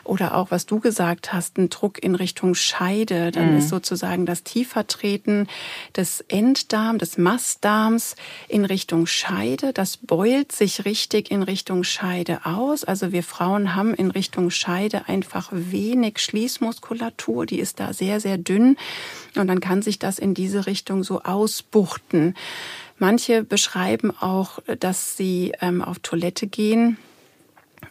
Oder 0.04 0.34
auch, 0.36 0.50
was 0.50 0.66
du 0.66 0.80
gesagt 0.80 1.32
hast, 1.32 1.58
ein 1.58 1.70
Druck 1.70 2.02
in 2.02 2.14
Richtung 2.14 2.54
Scheide. 2.54 3.30
Dann 3.30 3.52
mhm. 3.52 3.58
ist 3.58 3.68
sozusagen 3.68 4.26
das 4.26 4.42
Tiefertreten 4.42 5.48
des 5.96 6.20
Enddarm, 6.28 6.98
des 6.98 7.18
Mastdarms 7.18 8.16
in 8.48 8.64
Richtung 8.64 9.06
Scheide. 9.06 9.72
Das 9.72 9.96
beult 9.96 10.52
sich 10.52 10.84
richtig 10.84 11.30
in 11.30 11.42
Richtung 11.42 11.84
Scheide 11.84 12.44
aus. 12.44 12.84
Also 12.84 13.12
wir 13.12 13.22
Frauen 13.22 13.74
haben 13.74 13.94
in 13.94 14.10
Richtung 14.10 14.50
Scheide 14.50 15.08
einfach 15.08 15.48
wenig 15.52 16.18
Schließmuskulatur. 16.18 17.46
Die 17.46 17.60
ist 17.60 17.80
da 17.80 17.92
sehr, 17.92 18.20
sehr 18.20 18.38
dünn. 18.38 18.76
Und 19.36 19.48
dann 19.48 19.60
kann 19.60 19.82
sich 19.82 19.98
das 19.98 20.18
in 20.18 20.34
diese 20.34 20.66
Richtung 20.66 21.02
so 21.02 21.22
ausbuchten. 21.22 22.34
Manche 23.04 23.44
beschreiben 23.44 24.16
auch, 24.18 24.60
dass 24.80 25.14
sie 25.14 25.52
ähm, 25.60 25.82
auf 25.82 25.98
Toilette 25.98 26.46
gehen 26.46 26.96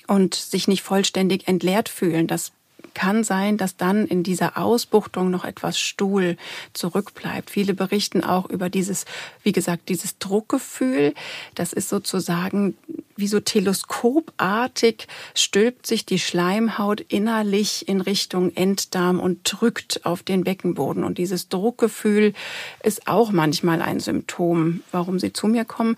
und 0.07 0.33
sich 0.33 0.67
nicht 0.67 0.81
vollständig 0.81 1.47
entleert 1.47 1.87
fühlen. 1.87 2.25
Das 2.25 2.51
kann 2.93 3.23
sein, 3.23 3.57
dass 3.57 3.77
dann 3.77 4.05
in 4.05 4.23
dieser 4.23 4.57
Ausbuchtung 4.57 5.31
noch 5.31 5.45
etwas 5.45 5.79
Stuhl 5.79 6.37
zurückbleibt. 6.73 7.49
Viele 7.49 7.73
berichten 7.73 8.23
auch 8.23 8.49
über 8.49 8.69
dieses, 8.69 9.05
wie 9.43 9.51
gesagt, 9.51 9.89
dieses 9.89 10.17
Druckgefühl. 10.19 11.13
Das 11.55 11.73
ist 11.73 11.89
sozusagen 11.89 12.75
wie 13.15 13.27
so 13.27 13.39
teleskopartig 13.39 15.07
stülpt 15.35 15.85
sich 15.85 16.05
die 16.05 16.19
Schleimhaut 16.19 17.01
innerlich 17.01 17.87
in 17.87 18.01
Richtung 18.01 18.55
Enddarm 18.55 19.19
und 19.19 19.39
drückt 19.43 20.05
auf 20.05 20.23
den 20.23 20.43
Beckenboden. 20.43 21.03
Und 21.03 21.17
dieses 21.17 21.49
Druckgefühl 21.49 22.33
ist 22.81 23.07
auch 23.07 23.31
manchmal 23.31 23.81
ein 23.81 23.99
Symptom, 23.99 24.81
warum 24.91 25.19
sie 25.19 25.33
zu 25.33 25.47
mir 25.47 25.65
kommen. 25.65 25.95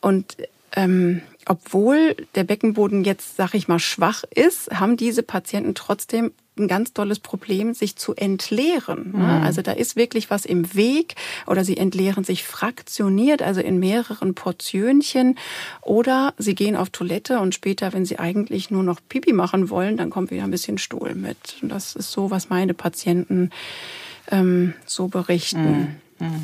Und 0.00 0.36
ähm, 0.76 1.22
obwohl 1.46 2.16
der 2.34 2.44
Beckenboden 2.44 3.04
jetzt, 3.04 3.36
sag 3.36 3.54
ich 3.54 3.68
mal, 3.68 3.78
schwach 3.78 4.24
ist, 4.34 4.70
haben 4.70 4.96
diese 4.96 5.22
Patienten 5.22 5.74
trotzdem 5.74 6.32
ein 6.58 6.68
ganz 6.68 6.92
tolles 6.92 7.18
Problem, 7.18 7.74
sich 7.74 7.96
zu 7.96 8.14
entleeren. 8.14 9.12
Ne? 9.12 9.18
Mhm. 9.18 9.42
Also 9.42 9.62
da 9.62 9.72
ist 9.72 9.94
wirklich 9.94 10.30
was 10.30 10.44
im 10.44 10.74
Weg 10.74 11.14
oder 11.46 11.64
sie 11.64 11.76
entleeren 11.76 12.24
sich 12.24 12.44
fraktioniert, 12.44 13.42
also 13.42 13.60
in 13.60 13.78
mehreren 13.78 14.34
Portionchen 14.34 15.38
oder 15.82 16.32
sie 16.38 16.54
gehen 16.54 16.76
auf 16.76 16.90
Toilette 16.90 17.40
und 17.40 17.54
später, 17.54 17.92
wenn 17.92 18.06
sie 18.06 18.18
eigentlich 18.18 18.70
nur 18.70 18.82
noch 18.82 19.00
Pipi 19.08 19.32
machen 19.32 19.68
wollen, 19.70 19.96
dann 19.96 20.10
kommt 20.10 20.30
wieder 20.30 20.44
ein 20.44 20.50
bisschen 20.50 20.78
Stuhl 20.78 21.14
mit. 21.14 21.56
Und 21.60 21.68
das 21.68 21.94
ist 21.94 22.10
so, 22.10 22.30
was 22.30 22.48
meine 22.48 22.74
Patienten 22.74 23.50
ähm, 24.30 24.74
so 24.86 25.08
berichten. 25.08 25.80
Mhm. 25.80 25.96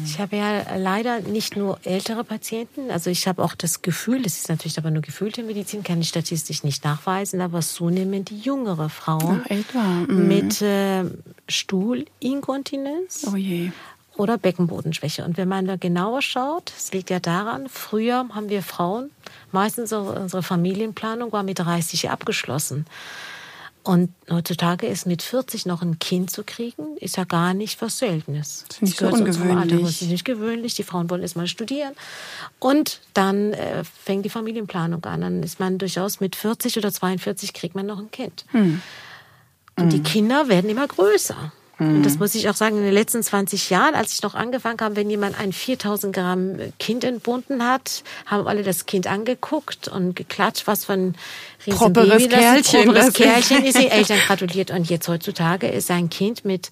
Ich 0.04 0.18
habe 0.18 0.36
ja 0.36 0.76
leider 0.76 1.20
nicht 1.20 1.56
nur 1.56 1.78
ältere 1.84 2.24
Patienten, 2.24 2.90
also 2.90 3.08
ich 3.08 3.26
habe 3.26 3.42
auch 3.42 3.54
das 3.54 3.80
Gefühl, 3.80 4.22
das 4.22 4.34
ist 4.34 4.50
natürlich 4.50 4.76
aber 4.76 4.90
nur 4.90 5.00
gefühlte 5.00 5.42
Medizin, 5.42 5.82
kann 5.82 6.00
ich 6.00 6.08
statistisch 6.08 6.62
nicht 6.62 6.84
nachweisen, 6.84 7.40
aber 7.40 7.60
zunehmend 7.60 8.28
die 8.28 8.38
jüngere 8.38 8.90
Frauen 8.90 9.42
Ach, 9.48 10.08
mhm. 10.08 10.28
mit 10.28 10.60
äh, 10.60 11.04
Stuhlinkontinenz. 11.48 13.26
Oh 13.26 13.36
oder 14.16 14.36
Beckenbodenschwäche. 14.36 15.24
Und 15.24 15.38
wenn 15.38 15.48
man 15.48 15.66
da 15.66 15.76
genauer 15.76 16.20
schaut, 16.20 16.72
es 16.76 16.92
liegt 16.92 17.08
ja 17.08 17.18
daran, 17.18 17.68
früher 17.68 18.28
haben 18.34 18.50
wir 18.50 18.62
Frauen, 18.62 19.10
meistens 19.52 19.92
unsere 19.92 20.42
Familienplanung 20.42 21.32
war 21.32 21.42
mit 21.42 21.58
30 21.58 22.10
abgeschlossen. 22.10 22.86
Und 23.84 24.14
heutzutage 24.30 24.86
ist 24.86 25.06
mit 25.06 25.22
40 25.22 25.66
noch 25.66 25.82
ein 25.82 25.98
Kind 25.98 26.30
zu 26.30 26.44
kriegen, 26.44 26.96
ist 26.98 27.16
ja 27.16 27.24
gar 27.24 27.52
nicht 27.52 27.82
was 27.82 27.98
Seltenes. 27.98 28.64
Das 28.68 28.76
ist 28.76 28.82
nicht 28.82 28.98
so 28.98 29.08
ungewöhnlich. 29.08 29.80
Das 29.80 30.02
ist 30.02 30.10
nicht 30.10 30.24
gewöhnlich. 30.24 30.74
Die 30.74 30.84
Frauen 30.84 31.10
wollen 31.10 31.22
erstmal 31.22 31.48
studieren. 31.48 31.94
Und 32.60 33.00
dann 33.12 33.52
äh, 33.52 33.82
fängt 33.82 34.24
die 34.24 34.30
Familienplanung 34.30 35.04
an. 35.04 35.22
Dann 35.22 35.42
ist 35.42 35.58
man 35.58 35.78
durchaus 35.78 36.20
mit 36.20 36.36
40 36.36 36.78
oder 36.78 36.92
42 36.92 37.52
kriegt 37.54 37.74
man 37.74 37.86
noch 37.86 37.98
ein 37.98 38.10
Kind. 38.12 38.44
Hm. 38.52 38.80
Und 39.76 39.84
hm. 39.84 39.90
die 39.90 40.02
Kinder 40.02 40.48
werden 40.48 40.70
immer 40.70 40.86
größer. 40.86 41.52
Und 41.88 42.02
das 42.04 42.18
muss 42.18 42.34
ich 42.34 42.48
auch 42.48 42.54
sagen, 42.54 42.78
in 42.78 42.84
den 42.84 42.94
letzten 42.94 43.22
20 43.22 43.70
Jahren, 43.70 43.94
als 43.94 44.12
ich 44.12 44.22
noch 44.22 44.34
angefangen 44.34 44.78
habe, 44.80 44.96
wenn 44.96 45.10
jemand 45.10 45.38
ein 45.38 45.52
4000 45.52 46.14
Gramm 46.14 46.58
Kind 46.78 47.04
entbunden 47.04 47.64
hat, 47.64 48.02
haben 48.26 48.46
alle 48.46 48.62
das 48.62 48.86
Kind 48.86 49.06
angeguckt 49.06 49.88
und 49.88 50.16
geklatscht, 50.16 50.66
was 50.66 50.84
für 50.84 50.94
ein 50.94 51.14
Riesenbaby 51.66 52.28
das 52.28 52.28
Kerlchen, 52.28 52.92
Kerlchen 53.12 53.64
ist. 53.64 53.78
Die 53.78 53.88
Eltern 53.88 54.18
gratuliert. 54.26 54.70
Und 54.70 54.88
jetzt 54.88 55.08
heutzutage 55.08 55.68
ist 55.68 55.90
ein 55.90 56.10
Kind 56.10 56.44
mit 56.44 56.70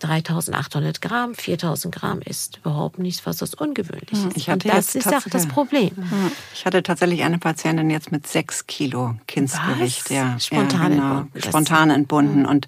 3800 0.00 1.00
Gramm, 1.00 1.34
4000 1.34 1.94
Gramm 1.94 2.20
ist 2.20 2.58
überhaupt 2.58 2.98
nichts, 2.98 3.24
was 3.26 3.38
das 3.38 3.54
ungewöhnlich 3.54 4.12
ist. 4.12 4.36
Ich 4.36 4.48
hatte 4.48 4.68
Und 4.68 4.76
das 4.76 4.94
ist 4.94 5.06
auch 5.06 5.22
das 5.30 5.46
Problem. 5.46 5.90
Ich 6.54 6.66
hatte 6.66 6.82
tatsächlich 6.82 7.22
eine 7.22 7.38
Patientin 7.38 7.90
jetzt 7.90 8.10
mit 8.10 8.26
sechs 8.26 8.66
Kilo 8.66 9.14
Kindsgewicht. 9.26 10.04
Was? 10.06 10.16
Ja, 10.16 10.38
spontan 10.38 10.80
ja, 10.80 10.88
genau. 10.88 11.18
entbunden. 11.20 11.42
Spontan 11.42 11.90
entbunden. 11.90 12.46
Und 12.46 12.66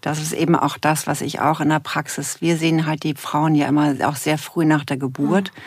das 0.00 0.20
ist 0.20 0.32
eben 0.32 0.54
auch 0.54 0.78
das, 0.78 1.06
was 1.06 1.20
ich 1.20 1.40
auch 1.40 1.60
in 1.60 1.68
der 1.68 1.80
Praxis, 1.80 2.40
wir 2.40 2.56
sehen 2.56 2.86
halt 2.86 3.02
die 3.02 3.14
Frauen 3.14 3.54
ja 3.54 3.66
immer 3.66 3.94
auch 4.04 4.16
sehr 4.16 4.38
früh 4.38 4.64
nach 4.64 4.84
der 4.84 4.96
Geburt. 4.96 5.52
Mhm. 5.54 5.60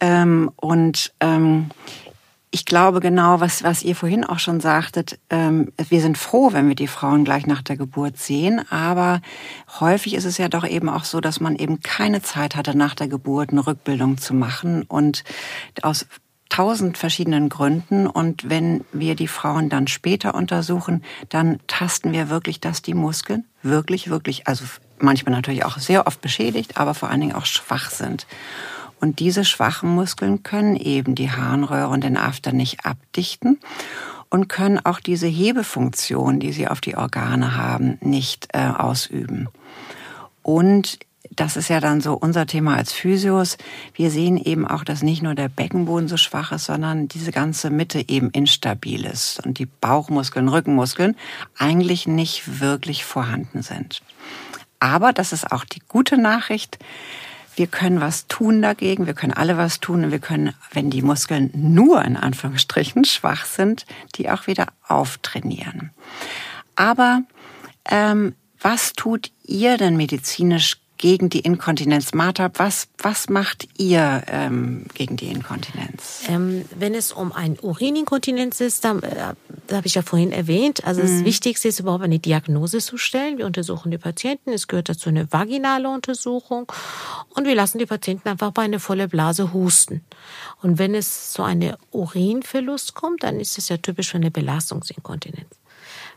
Ähm, 0.00 0.50
und 0.56 1.12
ähm, 1.20 1.70
ich 2.50 2.64
glaube 2.64 3.00
genau, 3.00 3.40
was, 3.40 3.62
was 3.62 3.82
ihr 3.82 3.94
vorhin 3.94 4.24
auch 4.24 4.38
schon 4.38 4.60
sagtet, 4.60 5.18
ähm, 5.28 5.72
wir 5.76 6.00
sind 6.00 6.16
froh, 6.16 6.52
wenn 6.52 6.68
wir 6.68 6.74
die 6.74 6.86
Frauen 6.86 7.24
gleich 7.24 7.46
nach 7.46 7.62
der 7.62 7.76
Geburt 7.76 8.16
sehen, 8.16 8.64
aber 8.70 9.20
häufig 9.80 10.14
ist 10.14 10.24
es 10.24 10.38
ja 10.38 10.48
doch 10.48 10.66
eben 10.66 10.88
auch 10.88 11.04
so, 11.04 11.20
dass 11.20 11.40
man 11.40 11.56
eben 11.56 11.80
keine 11.80 12.22
Zeit 12.22 12.56
hatte, 12.56 12.76
nach 12.76 12.94
der 12.94 13.08
Geburt 13.08 13.50
eine 13.50 13.66
Rückbildung 13.66 14.16
zu 14.18 14.32
machen 14.34 14.82
und 14.82 15.24
aus 15.82 16.06
tausend 16.48 16.96
verschiedenen 16.96 17.50
Gründen. 17.50 18.06
Und 18.06 18.48
wenn 18.48 18.84
wir 18.92 19.14
die 19.14 19.28
Frauen 19.28 19.68
dann 19.68 19.86
später 19.86 20.34
untersuchen, 20.34 21.04
dann 21.28 21.58
tasten 21.66 22.12
wir 22.12 22.30
wirklich, 22.30 22.60
dass 22.60 22.80
die 22.82 22.94
Muskeln 22.94 23.44
wirklich, 23.62 24.08
wirklich, 24.08 24.46
also 24.46 24.64
manchmal 24.98 25.34
natürlich 25.34 25.64
auch 25.64 25.78
sehr 25.78 26.06
oft 26.06 26.20
beschädigt, 26.20 26.78
aber 26.78 26.94
vor 26.94 27.10
allen 27.10 27.20
Dingen 27.20 27.34
auch 27.34 27.46
schwach 27.46 27.90
sind. 27.90 28.26
Und 29.00 29.20
diese 29.20 29.44
schwachen 29.44 29.94
Muskeln 29.94 30.42
können 30.42 30.76
eben 30.76 31.14
die 31.14 31.30
Harnröhre 31.30 31.88
und 31.88 32.04
den 32.04 32.16
After 32.16 32.52
nicht 32.52 32.84
abdichten 32.84 33.58
und 34.30 34.48
können 34.48 34.78
auch 34.84 35.00
diese 35.00 35.26
Hebefunktion, 35.26 36.40
die 36.40 36.52
sie 36.52 36.68
auf 36.68 36.80
die 36.80 36.96
Organe 36.96 37.56
haben, 37.56 37.98
nicht 38.00 38.48
äh, 38.52 38.66
ausüben. 38.66 39.48
Und 40.42 40.98
das 41.30 41.56
ist 41.56 41.68
ja 41.68 41.78
dann 41.80 42.00
so 42.00 42.14
unser 42.14 42.46
Thema 42.46 42.76
als 42.76 42.92
Physios. 42.92 43.58
Wir 43.94 44.10
sehen 44.10 44.36
eben 44.36 44.66
auch, 44.66 44.82
dass 44.82 45.02
nicht 45.02 45.22
nur 45.22 45.34
der 45.34 45.48
Beckenboden 45.48 46.08
so 46.08 46.16
schwach 46.16 46.52
ist, 46.52 46.64
sondern 46.64 47.06
diese 47.06 47.30
ganze 47.30 47.70
Mitte 47.70 48.08
eben 48.08 48.30
instabil 48.30 49.04
ist 49.04 49.44
und 49.46 49.58
die 49.58 49.66
Bauchmuskeln, 49.66 50.48
Rückenmuskeln 50.48 51.16
eigentlich 51.56 52.06
nicht 52.06 52.60
wirklich 52.60 53.04
vorhanden 53.04 53.62
sind. 53.62 54.02
Aber 54.80 55.12
das 55.12 55.32
ist 55.32 55.52
auch 55.52 55.64
die 55.64 55.82
gute 55.86 56.16
Nachricht 56.16 56.78
wir 57.58 57.66
können 57.66 58.00
was 58.00 58.26
tun 58.28 58.62
dagegen, 58.62 59.06
wir 59.06 59.14
können 59.14 59.32
alle 59.32 59.56
was 59.56 59.80
tun 59.80 60.04
und 60.04 60.10
wir 60.12 60.20
können, 60.20 60.54
wenn 60.72 60.90
die 60.90 61.02
Muskeln 61.02 61.50
nur 61.54 62.04
in 62.04 62.16
Anführungsstrichen 62.16 63.04
schwach 63.04 63.44
sind, 63.44 63.84
die 64.14 64.30
auch 64.30 64.46
wieder 64.46 64.68
auftrainieren. 64.86 65.90
Aber 66.76 67.22
ähm, 67.90 68.34
was 68.60 68.92
tut 68.92 69.30
ihr 69.44 69.76
denn 69.76 69.96
medizinisch 69.96 70.78
gegen 70.98 71.28
die 71.30 71.40
Inkontinenz. 71.40 72.12
Martha, 72.12 72.50
was, 72.54 72.88
was 72.98 73.28
macht 73.28 73.68
ihr 73.78 74.22
ähm, 74.26 74.84
gegen 74.94 75.16
die 75.16 75.28
Inkontinenz? 75.28 76.24
Ähm, 76.28 76.64
wenn 76.76 76.94
es 76.94 77.12
um 77.12 77.32
ein 77.32 77.56
Urininkontinenz 77.60 78.60
ist, 78.60 78.84
da, 78.84 78.98
äh, 78.98 79.34
da 79.68 79.76
habe 79.76 79.86
ich 79.86 79.94
ja 79.94 80.02
vorhin 80.02 80.32
erwähnt, 80.32 80.84
also 80.84 81.02
mhm. 81.02 81.06
das 81.06 81.24
Wichtigste 81.24 81.68
ist 81.68 81.78
überhaupt 81.78 82.02
eine 82.02 82.18
Diagnose 82.18 82.78
zu 82.78 82.96
stellen. 82.96 83.38
Wir 83.38 83.46
untersuchen 83.46 83.90
die 83.90 83.98
Patienten, 83.98 84.50
es 84.50 84.66
gehört 84.66 84.88
dazu 84.88 85.10
eine 85.10 85.30
vaginale 85.30 85.88
Untersuchung 85.88 86.72
und 87.34 87.46
wir 87.46 87.54
lassen 87.54 87.78
die 87.78 87.86
Patienten 87.86 88.28
einfach 88.28 88.50
bei 88.50 88.62
einer 88.62 88.80
volle 88.80 89.08
Blase 89.08 89.52
husten. 89.52 90.02
Und 90.62 90.78
wenn 90.78 90.94
es 90.94 91.32
zu 91.32 91.42
einem 91.42 91.76
Urinverlust 91.92 92.94
kommt, 92.94 93.22
dann 93.22 93.40
ist 93.40 93.58
es 93.58 93.68
ja 93.68 93.76
typisch 93.76 94.10
für 94.10 94.16
eine 94.16 94.30
Belastungsinkontinenz. 94.30 95.48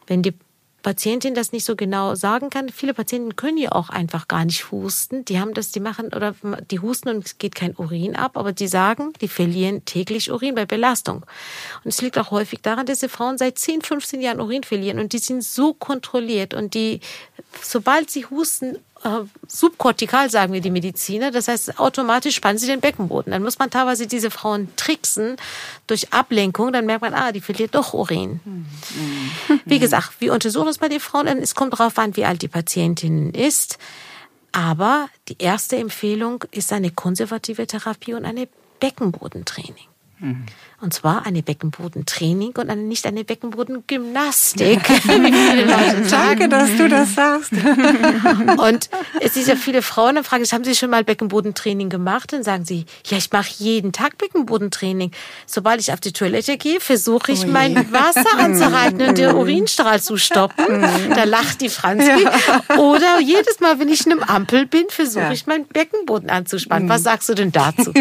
Wenn 0.07 0.23
die 0.23 0.33
Patientin 0.81 1.33
das 1.33 1.51
nicht 1.51 1.65
so 1.65 1.75
genau 1.75 2.15
sagen 2.15 2.49
kann. 2.49 2.69
Viele 2.69 2.93
Patienten 2.93 3.35
können 3.35 3.57
ja 3.57 3.71
auch 3.71 3.89
einfach 3.89 4.27
gar 4.27 4.45
nicht 4.45 4.71
husten. 4.71 5.25
Die 5.25 5.39
haben 5.39 5.53
das, 5.53 5.71
die 5.71 5.79
machen 5.79 6.07
oder 6.07 6.35
die 6.69 6.79
husten 6.79 7.09
und 7.09 7.25
es 7.25 7.37
geht 7.37 7.55
kein 7.55 7.75
Urin 7.75 8.15
ab, 8.15 8.37
aber 8.37 8.51
die 8.51 8.67
sagen, 8.67 9.13
die 9.21 9.27
verlieren 9.27 9.85
täglich 9.85 10.31
Urin 10.31 10.55
bei 10.55 10.65
Belastung. 10.65 11.25
Und 11.83 11.89
es 11.89 12.01
liegt 12.01 12.17
auch 12.17 12.31
häufig 12.31 12.61
daran, 12.61 12.85
dass 12.85 12.99
die 12.99 13.09
Frauen 13.09 13.37
seit 13.37 13.57
10, 13.57 13.81
15 13.81 14.21
Jahren 14.21 14.41
Urin 14.41 14.63
verlieren 14.63 14.99
und 14.99 15.13
die 15.13 15.19
sind 15.19 15.43
so 15.43 15.73
kontrolliert 15.73 16.53
und 16.53 16.73
die, 16.73 16.99
sobald 17.61 18.09
sie 18.09 18.25
husten, 18.25 18.77
äh, 19.03 19.21
subkortikal, 19.47 20.29
sagen 20.29 20.53
wir 20.53 20.61
die 20.61 20.71
Mediziner. 20.71 21.31
Das 21.31 21.47
heißt, 21.47 21.79
automatisch 21.79 22.35
spannen 22.35 22.57
sie 22.57 22.67
den 22.67 22.81
Beckenboden. 22.81 23.31
Dann 23.31 23.43
muss 23.43 23.59
man 23.59 23.69
teilweise 23.69 24.07
diese 24.07 24.31
Frauen 24.31 24.69
tricksen 24.75 25.37
durch 25.87 26.13
Ablenkung. 26.13 26.71
Dann 26.71 26.85
merkt 26.85 27.01
man, 27.01 27.13
ah, 27.13 27.31
die 27.31 27.41
verliert 27.41 27.75
doch 27.75 27.93
Urin. 27.93 28.39
Wie 29.65 29.79
gesagt, 29.79 30.13
wir 30.19 30.33
untersuchen 30.33 30.67
es 30.67 30.77
bei 30.77 30.89
den 30.89 30.99
Frauen. 30.99 31.27
Es 31.27 31.55
kommt 31.55 31.73
darauf 31.73 31.97
an, 31.97 32.15
wie 32.15 32.25
alt 32.25 32.41
die 32.41 32.47
Patientin 32.47 33.31
ist. 33.31 33.77
Aber 34.51 35.07
die 35.29 35.37
erste 35.39 35.77
Empfehlung 35.77 36.43
ist 36.51 36.73
eine 36.73 36.91
konservative 36.91 37.67
Therapie 37.67 38.13
und 38.13 38.25
eine 38.25 38.47
Beckenbodentraining. 38.79 39.87
Mhm. 40.19 40.45
Und 40.81 40.95
zwar 40.95 41.27
eine 41.27 41.43
Beckenbodentraining 41.43 42.53
und 42.57 42.71
eine, 42.71 42.81
nicht 42.81 43.05
eine 43.05 43.23
Beckenbodengymnastik. 43.23 44.79
Danke, 46.09 46.49
dass 46.49 46.75
du 46.75 46.89
das 46.89 47.13
sagst. 47.13 47.51
und 48.57 48.89
es 49.19 49.37
ist 49.37 49.47
ja 49.47 49.55
viele 49.55 49.83
Frauen, 49.83 50.15
dann 50.15 50.23
fragen 50.23 50.43
sie, 50.43 50.55
haben 50.55 50.63
Sie 50.63 50.73
schon 50.73 50.89
mal 50.89 51.03
Beckenbodentraining 51.03 51.89
gemacht? 51.89 52.33
Dann 52.33 52.41
sagen 52.41 52.65
sie, 52.65 52.87
ja, 53.05 53.17
ich 53.17 53.31
mache 53.31 53.51
jeden 53.59 53.91
Tag 53.91 54.17
Beckenbodentraining. 54.17 55.11
Sobald 55.45 55.79
ich 55.81 55.93
auf 55.93 55.99
die 55.99 56.13
Toilette 56.13 56.57
gehe, 56.57 56.79
versuche 56.79 57.31
ich, 57.31 57.45
oh 57.45 57.49
mein 57.49 57.75
Wasser 57.91 58.39
anzuhalten 58.39 59.01
und 59.01 59.19
den 59.19 59.35
Urinstrahl 59.35 60.01
zu 60.01 60.17
stoppen. 60.17 60.81
da 61.13 61.25
lacht 61.25 61.61
die 61.61 61.69
Franzi. 61.69 62.23
Ja. 62.23 62.77
Oder 62.77 63.19
jedes 63.19 63.59
Mal, 63.59 63.77
wenn 63.77 63.89
ich 63.89 64.07
in 64.07 64.13
einem 64.13 64.23
Ampel 64.23 64.65
bin, 64.65 64.85
versuche 64.89 65.25
ja. 65.25 65.31
ich, 65.31 65.45
meinen 65.45 65.67
Beckenboden 65.67 66.31
anzuspannen. 66.31 66.89
Was 66.89 67.03
sagst 67.03 67.29
du 67.29 67.35
denn 67.35 67.51
dazu? 67.51 67.93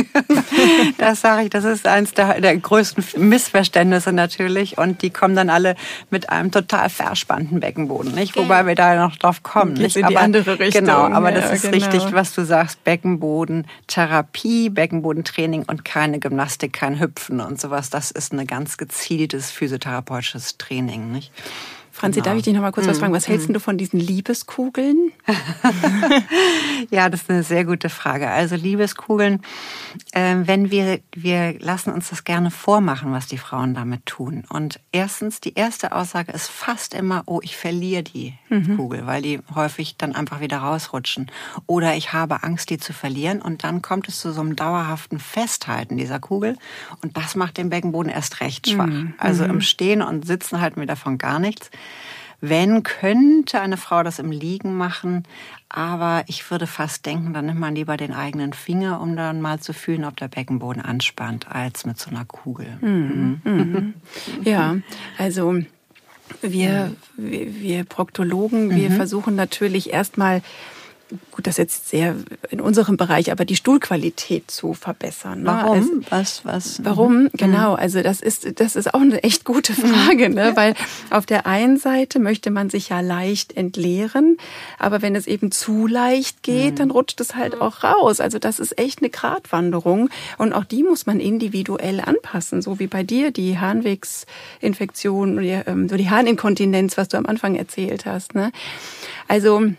das 0.96 1.20
sage 1.20 1.44
ich, 1.44 1.50
das 1.50 1.64
ist 1.66 1.86
eins 1.86 2.14
der, 2.14 2.40
der 2.40 2.56
größten 2.70 3.28
Missverständnisse 3.28 4.12
natürlich. 4.12 4.78
Und 4.78 5.02
die 5.02 5.10
kommen 5.10 5.34
dann 5.34 5.50
alle 5.50 5.74
mit 6.10 6.30
einem 6.30 6.52
total 6.52 6.88
verspannten 6.88 7.58
Beckenboden, 7.58 8.14
nicht? 8.14 8.36
Okay. 8.36 8.44
Wobei 8.44 8.64
wir 8.66 8.76
da 8.76 8.94
noch 8.94 9.16
drauf 9.16 9.42
kommen. 9.42 9.72
Nicht? 9.72 9.96
In 9.96 10.06
die 10.06 10.16
aber, 10.16 10.24
andere 10.24 10.58
Richtung. 10.60 10.84
Genau, 10.84 11.00
aber 11.02 11.32
das 11.32 11.52
ist 11.52 11.62
genau. 11.62 11.74
richtig, 11.74 12.12
was 12.12 12.32
du 12.32 12.44
sagst. 12.44 12.84
Beckenbodentherapie, 12.84 14.70
Beckenbodentraining 14.70 15.64
und 15.66 15.84
keine 15.84 16.20
Gymnastik, 16.20 16.72
kein 16.72 17.00
Hüpfen 17.00 17.40
und 17.40 17.60
sowas. 17.60 17.90
Das 17.90 18.12
ist 18.12 18.32
ein 18.32 18.46
ganz 18.46 18.76
gezieltes 18.76 19.50
physiotherapeutisches 19.50 20.56
Training, 20.56 21.10
nicht? 21.10 21.32
Franzi, 22.00 22.20
genau. 22.20 22.30
darf 22.30 22.38
ich 22.38 22.44
dich 22.44 22.54
noch 22.54 22.62
mal 22.62 22.72
kurz 22.72 22.86
was 22.86 22.96
mhm. 22.96 23.00
fragen? 23.00 23.12
Was 23.12 23.28
hältst 23.28 23.48
mhm. 23.50 23.52
du 23.52 23.60
von 23.60 23.76
diesen 23.76 24.00
Liebeskugeln? 24.00 25.12
ja, 26.90 27.10
das 27.10 27.22
ist 27.22 27.30
eine 27.30 27.42
sehr 27.42 27.66
gute 27.66 27.90
Frage. 27.90 28.30
Also 28.30 28.56
Liebeskugeln, 28.56 29.42
äh, 30.12 30.36
wenn 30.44 30.70
wir, 30.70 31.00
wir 31.14 31.58
lassen 31.60 31.92
uns 31.92 32.08
das 32.08 32.24
gerne 32.24 32.50
vormachen, 32.50 33.12
was 33.12 33.26
die 33.26 33.36
Frauen 33.36 33.74
damit 33.74 34.06
tun. 34.06 34.44
Und 34.48 34.80
erstens, 34.92 35.40
die 35.40 35.52
erste 35.56 35.92
Aussage 35.92 36.32
ist 36.32 36.48
fast 36.48 36.94
immer, 36.94 37.22
oh, 37.26 37.40
ich 37.42 37.58
verliere 37.58 38.02
die 38.02 38.32
mhm. 38.48 38.78
Kugel, 38.78 39.06
weil 39.06 39.20
die 39.20 39.40
häufig 39.54 39.98
dann 39.98 40.14
einfach 40.14 40.40
wieder 40.40 40.56
rausrutschen. 40.56 41.30
Oder 41.66 41.96
ich 41.96 42.14
habe 42.14 42.42
Angst, 42.44 42.70
die 42.70 42.78
zu 42.78 42.94
verlieren. 42.94 43.42
Und 43.42 43.62
dann 43.62 43.82
kommt 43.82 44.08
es 44.08 44.20
zu 44.20 44.32
so 44.32 44.40
einem 44.40 44.56
dauerhaften 44.56 45.18
Festhalten 45.18 45.98
dieser 45.98 46.18
Kugel. 46.18 46.56
Und 47.02 47.18
das 47.18 47.34
macht 47.34 47.58
den 47.58 47.68
Beckenboden 47.68 48.10
erst 48.10 48.40
recht 48.40 48.70
schwach. 48.70 48.86
Mhm. 48.86 49.12
Also 49.18 49.44
im 49.44 49.56
mhm. 49.56 49.60
Stehen 49.60 50.00
und 50.00 50.26
Sitzen 50.26 50.62
halten 50.62 50.80
wir 50.80 50.86
davon 50.86 51.18
gar 51.18 51.38
nichts. 51.38 51.70
Wenn, 52.40 52.82
könnte 52.82 53.60
eine 53.60 53.76
Frau 53.76 54.02
das 54.02 54.18
im 54.18 54.30
Liegen 54.30 54.76
machen. 54.76 55.24
Aber 55.68 56.24
ich 56.26 56.50
würde 56.50 56.66
fast 56.66 57.06
denken, 57.06 57.32
dann 57.32 57.46
nimmt 57.46 57.60
man 57.60 57.74
lieber 57.74 57.96
den 57.96 58.12
eigenen 58.12 58.52
Finger, 58.52 59.00
um 59.00 59.14
dann 59.16 59.40
mal 59.40 59.60
zu 59.60 59.72
fühlen, 59.72 60.04
ob 60.04 60.16
der 60.16 60.28
Beckenboden 60.28 60.82
anspannt, 60.82 61.48
als 61.48 61.84
mit 61.86 61.98
so 61.98 62.10
einer 62.10 62.24
Kugel. 62.24 62.78
Mhm. 62.80 63.40
Mhm. 63.44 63.94
Ja, 64.42 64.76
also 65.16 65.60
wir, 66.42 66.92
wir, 67.16 67.84
Proktologen, 67.84 68.70
wir 68.70 68.90
mhm. 68.90 68.96
versuchen 68.96 69.36
natürlich 69.36 69.92
erstmal 69.92 70.42
gut, 71.30 71.46
das 71.46 71.54
ist 71.54 71.58
jetzt 71.58 71.88
sehr 71.88 72.16
in 72.50 72.60
unserem 72.60 72.96
Bereich, 72.96 73.32
aber 73.32 73.44
die 73.44 73.56
Stuhlqualität 73.56 74.50
zu 74.50 74.74
verbessern. 74.74 75.42
Ne? 75.42 75.46
Warum? 75.46 75.76
Also, 75.76 75.90
was, 76.10 76.44
was? 76.44 76.84
Warum? 76.84 77.22
Mhm. 77.24 77.30
Genau. 77.34 77.74
Also 77.74 78.02
das 78.02 78.20
ist, 78.20 78.60
das 78.60 78.76
ist 78.76 78.94
auch 78.94 79.00
eine 79.00 79.22
echt 79.22 79.44
gute 79.44 79.72
Frage, 79.74 80.28
ne? 80.28 80.52
Weil 80.54 80.74
auf 81.10 81.26
der 81.26 81.46
einen 81.46 81.76
Seite 81.78 82.18
möchte 82.18 82.50
man 82.50 82.70
sich 82.70 82.88
ja 82.88 83.00
leicht 83.00 83.56
entleeren, 83.56 84.36
aber 84.78 85.02
wenn 85.02 85.14
es 85.14 85.26
eben 85.26 85.50
zu 85.52 85.86
leicht 85.86 86.42
geht, 86.42 86.72
mhm. 86.72 86.76
dann 86.76 86.90
rutscht 86.90 87.20
es 87.20 87.34
halt 87.34 87.60
auch 87.60 87.82
raus. 87.82 88.20
Also 88.20 88.38
das 88.38 88.60
ist 88.60 88.78
echt 88.78 89.00
eine 89.00 89.10
Gratwanderung 89.10 90.08
und 90.38 90.52
auch 90.52 90.64
die 90.64 90.82
muss 90.82 91.06
man 91.06 91.20
individuell 91.20 92.00
anpassen, 92.00 92.62
so 92.62 92.78
wie 92.78 92.86
bei 92.86 93.02
dir 93.02 93.30
die 93.30 93.58
Harnwegsinfektion 93.58 95.34
oder 95.34 95.42
die, 95.42 95.70
ähm, 95.70 95.88
die 95.88 96.10
Harninkontinenz, 96.10 96.96
was 96.96 97.08
du 97.08 97.16
am 97.16 97.26
Anfang 97.26 97.56
erzählt 97.56 98.06
hast. 98.06 98.34
Ne? 98.34 98.52
Also 99.28 99.72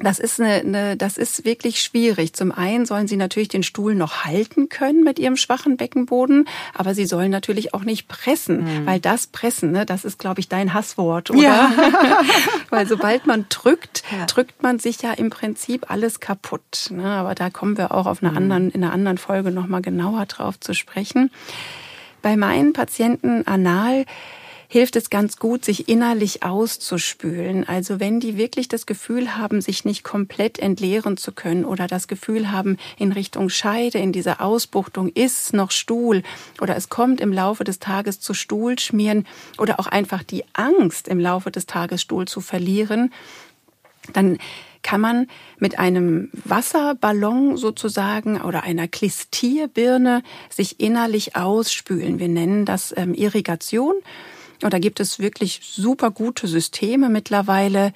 das 0.00 0.18
ist 0.18 0.40
eine, 0.40 0.54
eine, 0.54 0.96
das 0.96 1.18
ist 1.18 1.44
wirklich 1.44 1.82
schwierig. 1.82 2.34
Zum 2.34 2.52
einen 2.52 2.86
sollen 2.86 3.06
sie 3.06 3.16
natürlich 3.16 3.48
den 3.48 3.62
Stuhl 3.62 3.94
noch 3.94 4.24
halten 4.24 4.68
können 4.68 5.04
mit 5.04 5.18
ihrem 5.18 5.36
schwachen 5.36 5.76
Beckenboden, 5.76 6.48
aber 6.74 6.94
sie 6.94 7.06
sollen 7.06 7.30
natürlich 7.30 7.74
auch 7.74 7.84
nicht 7.84 8.08
pressen, 8.08 8.64
mhm. 8.64 8.86
weil 8.86 9.00
das 9.00 9.26
Pressen, 9.26 9.72
ne, 9.72 9.86
das 9.86 10.04
ist, 10.04 10.18
glaube 10.18 10.40
ich, 10.40 10.48
dein 10.48 10.74
Hasswort, 10.74 11.30
oder? 11.30 11.40
Ja. 11.40 11.72
weil 12.70 12.86
sobald 12.86 13.26
man 13.26 13.46
drückt, 13.48 14.02
ja. 14.10 14.26
drückt 14.26 14.62
man 14.62 14.78
sich 14.78 15.02
ja 15.02 15.12
im 15.12 15.30
Prinzip 15.30 15.90
alles 15.90 16.20
kaputt. 16.20 16.88
Ne? 16.90 17.04
Aber 17.04 17.34
da 17.34 17.50
kommen 17.50 17.76
wir 17.76 17.92
auch 17.92 18.06
auf 18.06 18.22
einer 18.22 18.32
mhm. 18.32 18.38
anderen, 18.38 18.70
in 18.70 18.84
einer 18.84 18.92
anderen 18.92 19.18
Folge 19.18 19.50
noch 19.50 19.66
mal 19.66 19.82
genauer 19.82 20.26
drauf 20.26 20.58
zu 20.60 20.74
sprechen. 20.74 21.30
Bei 22.22 22.36
meinen 22.36 22.72
Patienten 22.72 23.46
anal 23.46 24.04
hilft 24.72 24.96
es 24.96 25.10
ganz 25.10 25.36
gut, 25.36 25.66
sich 25.66 25.90
innerlich 25.90 26.42
auszuspülen. 26.44 27.68
Also 27.68 28.00
wenn 28.00 28.20
die 28.20 28.38
wirklich 28.38 28.68
das 28.68 28.86
Gefühl 28.86 29.36
haben, 29.36 29.60
sich 29.60 29.84
nicht 29.84 30.02
komplett 30.02 30.58
entleeren 30.58 31.18
zu 31.18 31.32
können 31.32 31.66
oder 31.66 31.86
das 31.86 32.08
Gefühl 32.08 32.50
haben, 32.50 32.78
in 32.98 33.12
Richtung 33.12 33.50
Scheide, 33.50 33.98
in 33.98 34.12
dieser 34.12 34.40
Ausbuchtung 34.40 35.08
ist 35.08 35.52
noch 35.52 35.72
Stuhl 35.72 36.22
oder 36.58 36.74
es 36.74 36.88
kommt 36.88 37.20
im 37.20 37.34
Laufe 37.34 37.64
des 37.64 37.80
Tages 37.80 38.18
zu 38.18 38.32
Stuhlschmieren 38.32 39.26
oder 39.58 39.78
auch 39.78 39.88
einfach 39.88 40.22
die 40.22 40.42
Angst, 40.54 41.06
im 41.06 41.20
Laufe 41.20 41.50
des 41.50 41.66
Tages 41.66 42.00
Stuhl 42.00 42.26
zu 42.26 42.40
verlieren, 42.40 43.12
dann 44.14 44.38
kann 44.82 45.02
man 45.02 45.26
mit 45.58 45.78
einem 45.78 46.30
Wasserballon 46.44 47.58
sozusagen 47.58 48.40
oder 48.40 48.62
einer 48.62 48.88
Klistierbirne 48.88 50.22
sich 50.48 50.80
innerlich 50.80 51.36
ausspülen. 51.36 52.18
Wir 52.18 52.28
nennen 52.28 52.64
das 52.64 52.94
ähm, 52.96 53.12
Irrigation. 53.12 53.96
Und 54.64 54.72
da 54.72 54.78
gibt 54.78 55.00
es 55.00 55.18
wirklich 55.18 55.60
super 55.62 56.10
gute 56.10 56.46
Systeme 56.46 57.08
mittlerweile, 57.08 57.92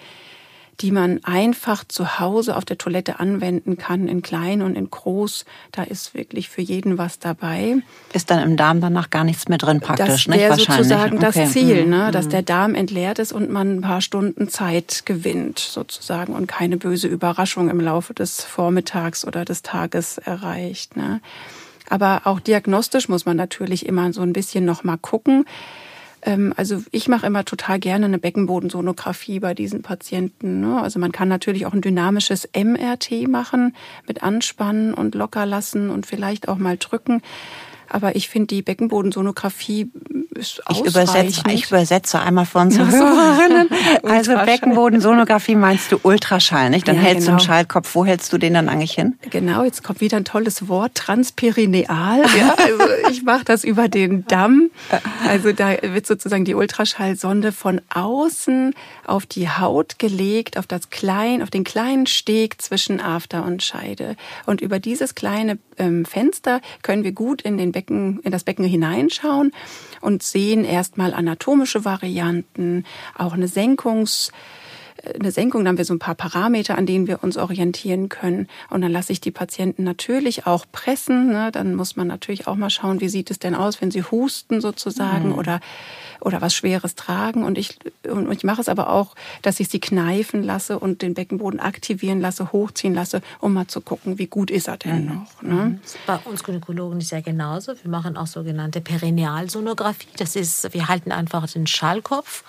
die 0.81 0.90
man 0.90 1.24
einfach 1.24 1.85
zu 1.85 2.18
Hause 2.18 2.57
auf 2.57 2.64
der 2.64 2.76
Toilette 2.76 3.18
anwenden 3.18 3.79
kann, 3.79 4.09
in 4.09 4.20
klein 4.22 4.61
und 4.61 4.76
in 4.76 4.90
groß. 4.90 5.44
Da 5.72 5.83
ist 5.83 6.14
wirklich 6.14 6.48
für 6.48 6.61
jeden 6.61 6.98
was 6.98 7.18
dabei. 7.18 7.76
Ist 8.12 8.31
dann 8.31 8.42
im 8.42 8.57
Darm 8.57 8.81
danach 8.81 9.11
gar 9.11 9.24
nichts 9.24 9.48
mehr 9.48 9.59
drin 9.59 9.81
praktisch, 9.81 10.26
das 10.26 10.37
nicht? 10.37 10.42
Das 10.42 10.59
wäre 10.59 10.76
sozusagen 10.76 11.16
okay. 11.16 11.33
das 11.33 11.52
Ziel, 11.52 11.87
ne? 11.87 12.09
Mhm. 12.09 12.12
dass 12.12 12.29
der 12.29 12.42
Darm 12.42 12.74
entleert 12.74 13.18
ist 13.18 13.33
und 13.33 13.50
man 13.50 13.76
ein 13.76 13.81
paar 13.81 14.02
Stunden 14.02 14.48
Zeit 14.48 15.07
gewinnt 15.07 15.59
sozusagen 15.59 16.35
und 16.35 16.46
keine 16.46 16.76
böse 16.76 17.09
Überraschung 17.09 17.70
im 17.70 17.81
Laufe 17.81 18.12
des 18.12 18.44
Vormittags 18.44 19.26
oder 19.26 19.44
des 19.44 19.62
Tages 19.62 20.18
erreicht. 20.18 20.96
Ne? 20.96 21.20
Aber 21.88 22.22
auch 22.24 22.40
diagnostisch 22.40 23.09
muss 23.09 23.24
man 23.24 23.37
natürlich 23.37 23.87
immer 23.87 24.12
so 24.12 24.20
ein 24.20 24.33
bisschen 24.33 24.64
noch 24.64 24.85
mal 24.85 24.98
gucken 24.98 25.46
also 26.57 26.83
ich 26.91 27.09
mache 27.09 27.27
immer 27.27 27.45
total 27.45 27.79
gerne 27.79 28.07
eine 28.07 28.19
Beckenbodensonographie 28.19 29.39
bei 29.39 29.55
diesen 29.55 29.83
Patienten. 29.83 30.61
Ne? 30.61 30.83
Also 30.83 30.99
man 30.99 31.12
kann 31.12 31.29
natürlich 31.29 31.67
auch 31.67 31.73
ein 31.73 31.83
dynamisches 31.83 32.49
MRT 32.57 33.29
machen 33.29 33.77
mit 34.09 34.23
Anspannen 34.23 34.93
und 34.93 35.15
locker 35.15 35.47
lassen 35.47 35.89
und 35.89 36.05
vielleicht 36.05 36.49
auch 36.49 36.59
mal 36.59 36.77
drücken. 36.79 37.23
Aber 37.89 38.17
ich 38.17 38.29
finde 38.29 38.49
die 38.49 38.62
Beckenbodensonographie 38.62 39.91
ist 40.37 40.62
ich 40.70 40.81
übersetze, 40.85 41.42
ich 41.51 41.66
übersetze 41.66 42.20
einmal 42.20 42.46
für 42.46 42.59
unsere 42.59 42.88
Hörerinnen. 42.90 43.68
Also 44.03 44.35
Beckenbodensonographie 44.35 45.57
meinst 45.57 45.90
du 45.92 45.99
Ultraschall, 46.03 46.70
nicht? 46.70 46.87
Dann 46.87 46.96
ja, 46.96 47.03
hältst 47.03 47.27
genau. 47.27 47.38
du 47.38 47.42
einen 47.42 47.46
Schallkopf. 47.46 47.94
Wo 47.94 48.05
hältst 48.05 48.33
du 48.33 48.38
den 48.38 48.55
dann 48.55 48.68
eigentlich 48.68 48.92
hin? 48.92 49.18
Genau, 49.31 49.64
jetzt 49.64 49.83
kommt 49.83 50.01
wieder 50.01 50.16
ein 50.16 50.25
tolles 50.25 50.68
Wort, 50.68 50.94
transperineal. 50.94 52.25
Ja, 52.37 52.55
also 52.59 52.85
ich 53.11 53.22
mache 53.22 53.44
das 53.44 53.64
über 53.64 53.88
den 53.88 54.27
Damm. 54.27 54.70
Also 55.27 55.53
da 55.53 55.70
wird 55.81 56.07
sozusagen 56.07 56.44
die 56.44 56.55
Ultraschallsonde 56.55 57.51
von 57.51 57.81
außen 57.94 58.75
auf 59.07 59.25
die 59.25 59.49
Haut 59.49 59.99
gelegt, 59.99 60.59
auf 60.59 60.66
das 60.66 60.90
klein, 60.90 61.42
auf 61.42 61.49
den 61.49 61.64
kleinen 61.64 62.07
Steg 62.07 62.61
zwischen 62.61 63.01
After 63.01 63.44
und 63.44 63.62
Scheide. 63.62 64.16
Und 64.44 64.61
über 64.61 64.81
dieses 64.81 65.14
kleine 65.14 65.59
ähm, 65.79 66.05
Fenster 66.05 66.61
können 66.83 67.05
wir 67.05 67.12
gut 67.12 67.43
in 67.43 67.59
den 67.59 67.73
Becken, 67.73 68.21
in 68.21 68.33
das 68.33 68.45
Becken 68.45 68.65
hineinschauen 68.65 69.53
und 70.01 70.23
sehen 70.23 70.65
erstmal 70.65 71.15
anatomische 71.15 71.85
Varianten, 71.85 72.85
auch 73.17 73.33
eine 73.33 73.49
Senkungs 73.49 74.33
eine 75.19 75.31
Senkung, 75.31 75.63
dann 75.63 75.71
haben 75.71 75.79
wir 75.79 75.85
so 75.85 75.95
ein 75.95 75.99
paar 75.99 76.15
Parameter, 76.15 76.77
an 76.77 76.87
denen 76.87 77.07
wir 77.07 77.23
uns 77.23 77.37
orientieren 77.37 78.09
können. 78.09 78.49
Und 78.71 78.81
dann 78.81 78.93
lasse 78.93 79.13
ich 79.13 79.21
die 79.21 79.31
Patienten 79.31 79.85
natürlich 79.85 80.47
auch 80.47 80.67
pressen. 80.71 81.31
Ne? 81.31 81.51
Dann 81.53 81.75
muss 81.75 81.97
man 81.97 82.07
natürlich 82.07 82.47
auch 82.47 82.57
mal 82.57 82.71
schauen, 82.71 83.01
wie 83.01 83.09
sieht 83.09 83.31
es 83.31 83.39
denn 83.39 83.55
aus, 83.55 83.81
wenn 83.81 83.91
sie 83.91 84.03
husten 84.03 84.61
sozusagen 84.61 85.31
mhm. 85.31 85.39
oder, 85.39 85.61
oder 86.21 86.41
was 86.41 86.55
Schweres 86.55 86.95
tragen. 86.95 87.45
Und 87.45 87.59
ich, 87.59 87.79
und 88.09 88.31
ich 88.33 88.45
mache 88.45 88.61
es 88.61 88.69
aber 88.69 88.91
auch, 88.91 89.15
dass 89.43 89.61
ich 89.61 89.69
sie 89.69 89.81
kneifen 89.81 90.43
lasse 90.43 90.79
und 90.79 91.03
den 91.03 91.15
Beckenboden 91.15 91.61
aktivieren 91.61 92.21
lasse, 92.21 92.53
hochziehen 92.53 92.95
lasse, 92.95 93.21
um 93.41 93.53
mal 93.53 93.67
zu 93.67 93.81
gucken, 93.81 94.19
wie 94.19 94.27
gut 94.27 94.51
ist 94.51 94.69
er 94.69 94.77
denn 94.77 95.05
mhm. 95.05 95.15
noch. 95.15 95.43
Ne? 95.43 95.55
Mhm. 95.55 95.81
Bei 96.07 96.19
uns 96.25 96.43
Gynäkologen 96.43 97.01
ist 97.01 97.11
ja 97.11 97.21
genauso. 97.21 97.73
Wir 97.83 97.91
machen 97.91 98.17
auch 98.17 98.27
sogenannte 98.27 98.81
Perinealsonographie. 98.81 100.09
Das 100.17 100.37
ist, 100.37 100.73
wir 100.73 100.89
halten 100.89 101.13
einfach 101.13 101.47
den 101.51 101.67
Schallkopf 101.67 102.45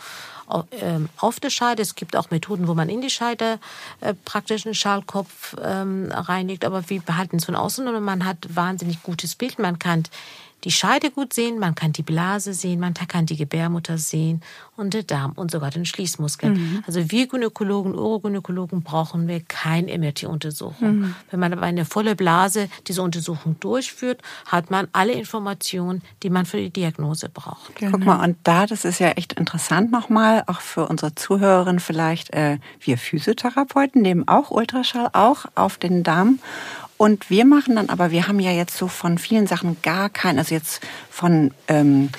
auf 0.47 1.39
der 1.39 1.49
Scheide. 1.49 1.81
Es 1.81 1.95
gibt 1.95 2.15
auch 2.15 2.31
Methoden, 2.31 2.67
wo 2.67 2.73
man 2.73 2.89
in 2.89 3.01
die 3.01 3.09
Scheide 3.09 3.59
äh, 4.01 4.13
praktisch 4.25 4.65
einen 4.65 4.75
Schallkopf 4.75 5.55
ähm, 5.61 6.11
reinigt, 6.11 6.65
aber 6.65 6.89
wir 6.89 7.01
behalten 7.01 7.37
es 7.37 7.45
von 7.45 7.55
außen 7.55 7.87
und 7.87 8.03
man 8.03 8.25
hat 8.25 8.37
wahnsinnig 8.49 9.03
gutes 9.03 9.35
Bild. 9.35 9.59
Man 9.59 9.79
kann 9.79 10.03
die 10.63 10.71
Scheide 10.71 11.11
gut 11.11 11.33
sehen, 11.33 11.59
man 11.59 11.75
kann 11.75 11.93
die 11.93 12.03
Blase 12.03 12.53
sehen, 12.53 12.79
man 12.79 12.93
kann 12.93 13.25
die 13.25 13.37
Gebärmutter 13.37 13.97
sehen 13.97 14.41
und 14.75 14.93
den 14.93 15.05
Darm 15.05 15.33
und 15.33 15.51
sogar 15.51 15.69
den 15.69 15.85
Schließmuskel. 15.85 16.51
Mhm. 16.51 16.83
Also 16.87 17.11
wir 17.11 17.27
Gynäkologen, 17.27 17.93
Urogynäkologen 17.93 18.81
brauchen 18.81 19.27
wir 19.27 19.41
keine 19.41 19.95
MRT-Untersuchung. 19.97 20.99
Mhm. 20.99 21.15
Wenn 21.29 21.39
man 21.39 21.53
aber 21.53 21.63
eine 21.63 21.85
volle 21.85 22.15
Blase 22.15 22.69
diese 22.87 23.01
Untersuchung 23.03 23.59
durchführt, 23.59 24.21
hat 24.45 24.71
man 24.71 24.87
alle 24.93 25.13
Informationen, 25.13 26.01
die 26.23 26.29
man 26.29 26.45
für 26.45 26.57
die 26.57 26.71
Diagnose 26.71 27.29
braucht. 27.29 27.75
Genau. 27.75 27.91
Guck 27.91 28.05
mal, 28.05 28.23
und 28.23 28.37
da, 28.43 28.65
das 28.65 28.83
ist 28.83 28.99
ja 28.99 29.09
echt 29.09 29.33
interessant 29.33 29.91
nochmal, 29.91 30.43
auch 30.47 30.61
für 30.61 30.87
unsere 30.87 31.13
Zuhörerinnen 31.13 31.79
vielleicht, 31.79 32.33
äh, 32.33 32.57
wir 32.79 32.97
Physiotherapeuten 32.97 34.01
nehmen 34.01 34.27
auch 34.27 34.49
Ultraschall 34.49 35.09
auch 35.13 35.45
auf 35.55 35.77
den 35.77 36.03
Darm 36.03 36.39
und 36.97 37.29
wir 37.29 37.45
machen 37.45 37.75
dann 37.75 37.89
aber, 37.89 38.11
wir 38.11 38.27
haben 38.27 38.39
ja 38.39 38.51
jetzt 38.51 38.75
so 38.75 38.87
von 38.87 39.17
vielen 39.17 39.47
Sachen 39.47 39.77
gar 39.81 40.09
kein, 40.09 40.39
also 40.39 40.53
jetzt 40.53 40.81
von 41.09 41.53
ähm, 41.67 42.09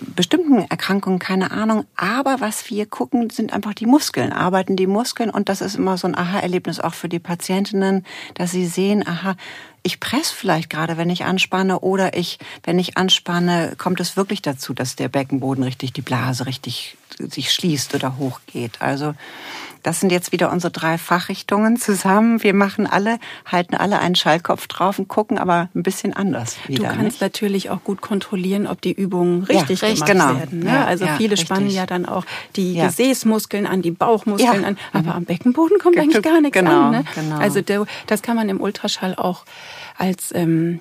bestimmten 0.00 0.58
Erkrankungen 0.70 1.18
keine 1.18 1.50
Ahnung. 1.50 1.84
Aber 1.96 2.40
was 2.40 2.70
wir 2.70 2.86
gucken, 2.86 3.30
sind 3.30 3.52
einfach 3.52 3.74
die 3.74 3.86
Muskeln, 3.86 4.32
arbeiten 4.32 4.76
die 4.76 4.86
Muskeln. 4.86 5.30
Und 5.30 5.48
das 5.48 5.60
ist 5.60 5.76
immer 5.76 5.96
so 5.96 6.06
ein 6.06 6.16
Aha-Erlebnis 6.16 6.78
auch 6.78 6.94
für 6.94 7.08
die 7.08 7.18
Patientinnen, 7.18 8.04
dass 8.34 8.52
sie 8.52 8.66
sehen, 8.66 9.06
aha, 9.06 9.34
ich 9.82 10.00
presse 10.00 10.34
vielleicht 10.34 10.70
gerade, 10.70 10.96
wenn 10.98 11.08
ich 11.08 11.24
anspanne 11.24 11.80
oder 11.80 12.16
ich, 12.16 12.38
wenn 12.64 12.78
ich 12.78 12.96
anspanne, 12.96 13.74
kommt 13.78 14.00
es 14.00 14.16
wirklich 14.16 14.42
dazu, 14.42 14.74
dass 14.74 14.96
der 14.96 15.08
Beckenboden 15.08 15.64
richtig, 15.64 15.92
die 15.92 16.02
Blase 16.02 16.46
richtig 16.46 16.96
sich 17.18 17.52
schließt 17.52 17.94
oder 17.94 18.18
hochgeht. 18.18 18.80
Also 18.80 19.14
das 19.82 20.00
sind 20.00 20.10
jetzt 20.10 20.32
wieder 20.32 20.50
unsere 20.50 20.72
drei 20.72 20.98
Fachrichtungen 20.98 21.76
zusammen. 21.76 22.42
Wir 22.42 22.54
machen 22.54 22.86
alle, 22.86 23.18
halten 23.46 23.74
alle 23.74 23.98
einen 23.98 24.14
Schallkopf 24.14 24.66
drauf 24.66 24.98
und 24.98 25.08
gucken 25.08 25.38
aber 25.38 25.68
ein 25.74 25.82
bisschen 25.82 26.12
anders 26.14 26.56
wieder. 26.66 26.88
Du 26.88 26.88
kannst 26.88 27.02
nicht? 27.02 27.20
natürlich 27.20 27.70
auch 27.70 27.82
gut 27.84 28.00
kontrollieren, 28.00 28.66
ob 28.66 28.80
die 28.80 28.92
Übungen 28.92 29.44
richtig 29.44 29.80
ja, 29.80 29.88
gemacht 29.92 30.10
genau. 30.10 30.36
werden. 30.36 30.60
Ne? 30.60 30.70
Ja, 30.70 30.84
also 30.84 31.04
ja, 31.04 31.16
viele 31.16 31.32
richtig. 31.32 31.46
spannen 31.46 31.70
ja 31.70 31.86
dann 31.86 32.06
auch 32.06 32.24
die 32.56 32.74
Gesäßmuskeln 32.74 33.66
an, 33.66 33.82
die 33.82 33.90
Bauchmuskeln 33.90 34.64
an, 34.64 34.78
aber 34.92 35.14
am 35.14 35.24
Beckenboden 35.24 35.78
kommt 35.78 35.98
eigentlich 35.98 36.22
gar 36.22 36.40
nichts 36.40 36.58
genau, 36.58 36.86
an. 36.86 36.90
Ne? 36.90 37.04
Genau. 37.14 37.38
Also 37.38 37.60
das 38.06 38.22
kann 38.22 38.36
man 38.36 38.48
im 38.48 38.60
Ultraschall 38.60 39.14
auch 39.14 39.44
als 39.96 40.32
ähm, 40.34 40.80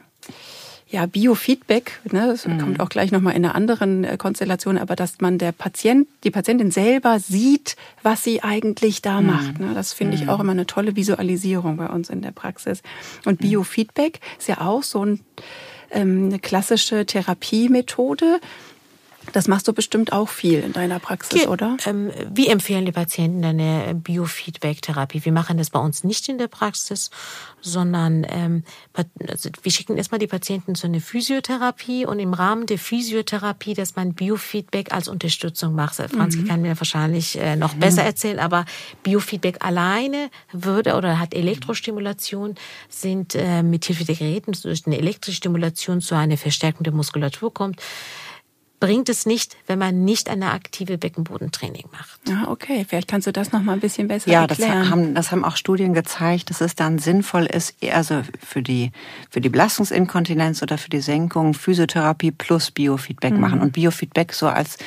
ja, 0.89 1.05
Biofeedback, 1.05 1.99
ne, 2.11 2.27
das 2.27 2.47
mhm. 2.47 2.59
kommt 2.59 2.79
auch 2.79 2.87
gleich 2.87 3.11
nochmal 3.11 3.35
in 3.35 3.43
einer 3.43 3.55
anderen 3.55 4.05
äh, 4.05 4.15
Konstellation, 4.17 4.77
aber 4.77 4.95
dass 4.95 5.19
man 5.19 5.37
der 5.37 5.51
Patient, 5.51 6.07
die 6.23 6.31
Patientin 6.31 6.71
selber 6.71 7.19
sieht, 7.19 7.75
was 8.03 8.23
sie 8.23 8.41
eigentlich 8.41 9.01
da 9.01 9.19
mhm. 9.19 9.27
macht. 9.27 9.59
Ne, 9.59 9.73
das 9.73 9.91
finde 9.91 10.15
ich 10.15 10.23
mhm. 10.23 10.29
auch 10.29 10.39
immer 10.39 10.53
eine 10.53 10.65
tolle 10.65 10.95
Visualisierung 10.95 11.75
bei 11.75 11.87
uns 11.87 12.09
in 12.09 12.21
der 12.21 12.31
Praxis. 12.31 12.81
Und 13.25 13.41
mhm. 13.41 13.49
Biofeedback 13.49 14.21
ist 14.39 14.47
ja 14.47 14.61
auch 14.61 14.83
so 14.83 15.05
ein, 15.05 15.19
ähm, 15.91 16.27
eine 16.27 16.39
klassische 16.39 17.05
Therapiemethode, 17.05 18.39
das 19.33 19.47
machst 19.47 19.67
du 19.67 19.73
bestimmt 19.73 20.11
auch 20.11 20.29
viel 20.29 20.59
in 20.59 20.73
deiner 20.73 20.99
Praxis, 20.99 21.41
Ge 21.41 21.47
oder? 21.47 21.77
Ähm, 21.85 22.11
wir 22.31 22.51
empfehlen 22.51 22.85
die 22.85 22.91
Patienten 22.91 23.43
eine 23.43 23.93
Biofeedback-Therapie. 23.95 25.25
Wir 25.25 25.31
machen 25.31 25.57
das 25.57 25.69
bei 25.69 25.79
uns 25.79 26.03
nicht 26.03 26.29
in 26.29 26.37
der 26.37 26.47
Praxis, 26.47 27.09
sondern 27.61 28.25
ähm, 28.29 28.63
also 29.27 29.49
wir 29.61 29.71
schicken 29.71 29.97
erstmal 29.97 30.19
die 30.19 30.27
Patienten 30.27 30.75
zu 30.75 30.87
einer 30.87 31.01
Physiotherapie 31.01 32.05
und 32.05 32.19
im 32.19 32.33
Rahmen 32.33 32.65
der 32.65 32.77
Physiotherapie, 32.77 33.73
dass 33.73 33.95
man 33.95 34.13
Biofeedback 34.13 34.93
als 34.93 35.07
Unterstützung 35.07 35.75
macht. 35.75 35.95
Franzi 35.95 36.39
mhm. 36.39 36.47
kann 36.47 36.61
mir 36.61 36.79
wahrscheinlich 36.79 37.37
äh, 37.37 37.55
noch 37.55 37.75
mhm. 37.75 37.79
besser 37.79 38.03
erzählen, 38.03 38.39
aber 38.39 38.65
Biofeedback 39.03 39.63
alleine 39.65 40.29
würde 40.51 40.95
oder 40.95 41.19
hat 41.19 41.33
Elektrostimulation, 41.33 42.55
sind 42.89 43.35
äh, 43.35 43.63
mit 43.63 43.85
Hilfe 43.85 44.05
der 44.05 44.15
Geräten 44.15 44.53
durch 44.61 44.85
eine 44.85 44.97
elektrische 44.97 45.37
Stimulation 45.37 46.01
zu 46.01 46.15
einer 46.15 46.37
Verstärkung 46.37 46.83
der 46.83 46.93
Muskulatur 46.93 47.53
kommt 47.53 47.81
bringt 48.79 49.09
es 49.09 49.25
nicht, 49.25 49.57
wenn 49.65 49.79
man 49.79 50.05
nicht 50.05 50.29
eine 50.29 50.51
aktive 50.51 50.97
Beckenbodentraining 50.97 51.85
macht. 51.91 52.19
Ah, 52.29 52.49
okay. 52.51 52.85
Vielleicht 52.87 53.07
kannst 53.07 53.25
du 53.25 53.31
das 53.31 53.51
noch 53.51 53.61
mal 53.61 53.73
ein 53.73 53.79
bisschen 53.79 54.07
besser 54.07 54.29
ja, 54.29 54.41
erklären. 54.41 54.71
Ja, 54.71 54.79
das 54.81 54.89
haben, 54.91 55.15
das 55.15 55.31
haben 55.31 55.43
auch 55.43 55.55
Studien 55.55 55.93
gezeigt, 55.93 56.49
dass 56.49 56.61
es 56.61 56.75
dann 56.75 56.99
sinnvoll 56.99 57.45
ist, 57.45 57.75
also 57.91 58.21
für 58.39 58.61
die, 58.61 58.91
für 59.29 59.41
die 59.41 59.49
Belastungsinkontinenz 59.49 60.61
oder 60.61 60.77
für 60.77 60.89
die 60.89 61.01
Senkung 61.01 61.53
Physiotherapie 61.53 62.31
plus 62.31 62.69
Biofeedback 62.69 63.33
mhm. 63.33 63.39
machen. 63.39 63.61
Und 63.61 63.73
Biofeedback 63.73 64.33
so 64.33 64.47
als 64.47 64.77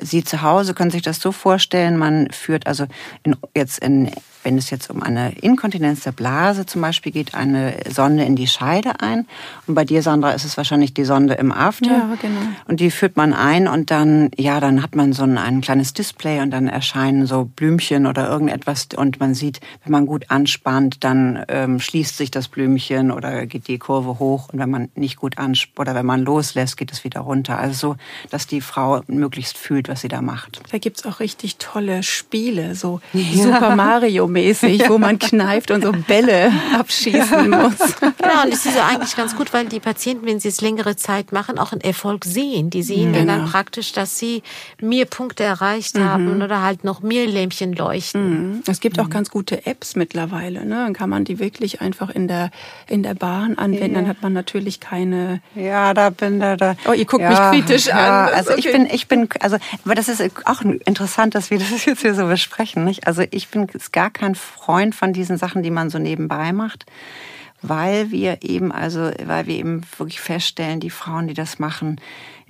Sie 0.00 0.24
zu 0.24 0.42
Hause 0.42 0.74
können 0.74 0.90
sich 0.90 1.02
das 1.02 1.20
so 1.20 1.30
vorstellen, 1.30 1.96
man 1.96 2.28
führt 2.30 2.66
also 2.66 2.86
in, 3.22 3.36
jetzt 3.54 3.78
in 3.78 4.10
wenn 4.44 4.58
es 4.58 4.70
jetzt 4.70 4.90
um 4.90 5.02
eine 5.02 5.32
Inkontinenz 5.38 6.02
der 6.02 6.12
Blase 6.12 6.66
zum 6.66 6.80
Beispiel 6.82 7.12
geht, 7.12 7.34
eine 7.34 7.74
Sonde 7.90 8.24
in 8.24 8.36
die 8.36 8.46
Scheide 8.46 9.00
ein. 9.00 9.26
Und 9.66 9.74
bei 9.74 9.84
dir, 9.84 10.02
Sandra, 10.02 10.32
ist 10.32 10.44
es 10.44 10.56
wahrscheinlich 10.56 10.94
die 10.94 11.04
Sonde 11.04 11.34
im 11.34 11.52
After. 11.52 11.90
Ja, 11.90 12.16
genau. 12.20 12.40
Und 12.66 12.80
die 12.80 12.90
führt 12.90 13.16
man 13.16 13.32
ein 13.32 13.68
und 13.68 13.90
dann, 13.90 14.30
ja, 14.36 14.60
dann 14.60 14.82
hat 14.82 14.94
man 14.94 15.12
so 15.12 15.22
ein, 15.22 15.38
ein 15.38 15.60
kleines 15.60 15.92
Display 15.94 16.40
und 16.40 16.50
dann 16.50 16.68
erscheinen 16.68 17.26
so 17.26 17.44
Blümchen 17.56 18.06
oder 18.06 18.28
irgendetwas 18.28 18.88
und 18.96 19.20
man 19.20 19.34
sieht, 19.34 19.60
wenn 19.84 19.92
man 19.92 20.06
gut 20.06 20.30
anspannt, 20.30 21.04
dann 21.04 21.44
ähm, 21.48 21.80
schließt 21.80 22.16
sich 22.16 22.30
das 22.30 22.48
Blümchen 22.48 23.10
oder 23.10 23.46
geht 23.46 23.68
die 23.68 23.78
Kurve 23.78 24.18
hoch 24.18 24.50
und 24.52 24.58
wenn 24.58 24.70
man 24.70 24.88
nicht 24.94 25.16
gut 25.16 25.38
anspannt 25.38 25.54
oder 25.78 25.94
wenn 25.94 26.06
man 26.06 26.22
loslässt, 26.22 26.76
geht 26.76 26.92
es 26.92 27.04
wieder 27.04 27.20
runter. 27.20 27.58
Also 27.58 27.74
so, 27.74 27.96
dass 28.30 28.46
die 28.46 28.60
Frau 28.60 29.02
möglichst 29.06 29.56
fühlt, 29.56 29.88
was 29.88 30.00
sie 30.00 30.08
da 30.08 30.20
macht. 30.20 30.60
Da 30.70 30.78
gibt's 30.78 31.04
auch 31.06 31.20
richtig 31.20 31.56
tolle 31.56 32.02
Spiele, 32.02 32.74
so 32.74 33.00
ja. 33.12 33.44
Super 33.44 33.76
Mario 33.76 34.26
mäßig, 34.34 34.88
wo 34.88 34.98
man 34.98 35.18
kneift 35.18 35.70
und 35.70 35.82
so 35.82 35.92
Bälle 35.92 36.52
abschießen 36.76 37.48
muss. 37.48 37.96
Genau, 38.00 38.42
und 38.44 38.52
das 38.52 38.66
ist 38.66 38.76
ja 38.76 38.88
eigentlich 38.88 39.16
ganz 39.16 39.34
gut, 39.36 39.52
weil 39.54 39.66
die 39.66 39.80
Patienten, 39.80 40.26
wenn 40.26 40.40
sie 40.40 40.48
es 40.48 40.60
längere 40.60 40.96
Zeit 40.96 41.32
machen, 41.32 41.58
auch 41.58 41.72
einen 41.72 41.80
Erfolg 41.80 42.24
sehen. 42.24 42.68
Die 42.68 42.82
sehen 42.82 43.12
genau. 43.12 43.26
dann 43.26 43.46
praktisch, 43.46 43.92
dass 43.92 44.18
sie 44.18 44.42
mehr 44.80 45.06
Punkte 45.06 45.44
erreicht 45.44 45.96
mhm. 45.96 46.04
haben 46.04 46.42
oder 46.42 46.62
halt 46.62 46.84
noch 46.84 47.00
mehr 47.00 47.26
Lämpchen 47.26 47.72
leuchten. 47.72 48.50
Mhm. 48.50 48.62
Es 48.66 48.80
gibt 48.80 48.98
auch 48.98 49.06
mhm. 49.06 49.10
ganz 49.10 49.30
gute 49.30 49.66
Apps 49.66 49.94
mittlerweile. 49.96 50.64
Ne? 50.66 50.74
Dann 50.74 50.92
kann 50.92 51.08
man 51.08 51.24
die 51.24 51.38
wirklich 51.38 51.80
einfach 51.80 52.10
in 52.10 52.28
der, 52.28 52.50
in 52.88 53.02
der 53.02 53.14
Bahn 53.14 53.56
anwenden. 53.56 53.94
Ja. 53.94 54.00
Dann 54.00 54.08
hat 54.08 54.22
man 54.22 54.32
natürlich 54.32 54.80
keine... 54.80 55.40
Ja, 55.54 55.94
da 55.94 56.10
bin 56.10 56.40
da... 56.40 56.56
da. 56.56 56.74
Oh, 56.86 56.92
ihr 56.92 57.04
guckt 57.04 57.22
ja, 57.22 57.30
mich 57.30 57.66
kritisch 57.66 57.86
ja, 57.86 58.26
an. 58.26 58.34
Also 58.34 58.50
okay. 58.50 58.60
ich 58.60 58.72
bin, 58.72 58.86
ich 58.86 59.08
bin, 59.08 59.28
also, 59.40 59.56
aber 59.84 59.94
das 59.94 60.08
ist 60.08 60.20
auch 60.44 60.62
interessant, 60.62 61.34
dass 61.36 61.50
wir 61.50 61.58
das 61.58 61.84
jetzt 61.84 62.02
hier 62.02 62.14
so 62.14 62.26
besprechen. 62.26 62.84
Nicht? 62.84 63.06
Also 63.06 63.22
ich 63.30 63.48
bin 63.48 63.68
gar 63.92 64.10
kein 64.10 64.23
kein 64.24 64.34
Freund 64.34 64.94
von 64.94 65.12
diesen 65.12 65.36
Sachen, 65.36 65.62
die 65.62 65.70
man 65.70 65.90
so 65.90 65.98
nebenbei 65.98 66.52
macht, 66.52 66.86
weil 67.60 68.10
wir 68.10 68.42
eben 68.42 68.72
also, 68.72 69.10
weil 69.24 69.46
wir 69.46 69.56
eben 69.56 69.82
wirklich 69.98 70.20
feststellen, 70.20 70.80
die 70.80 70.90
Frauen, 70.90 71.28
die 71.28 71.34
das 71.34 71.58
machen, 71.58 72.00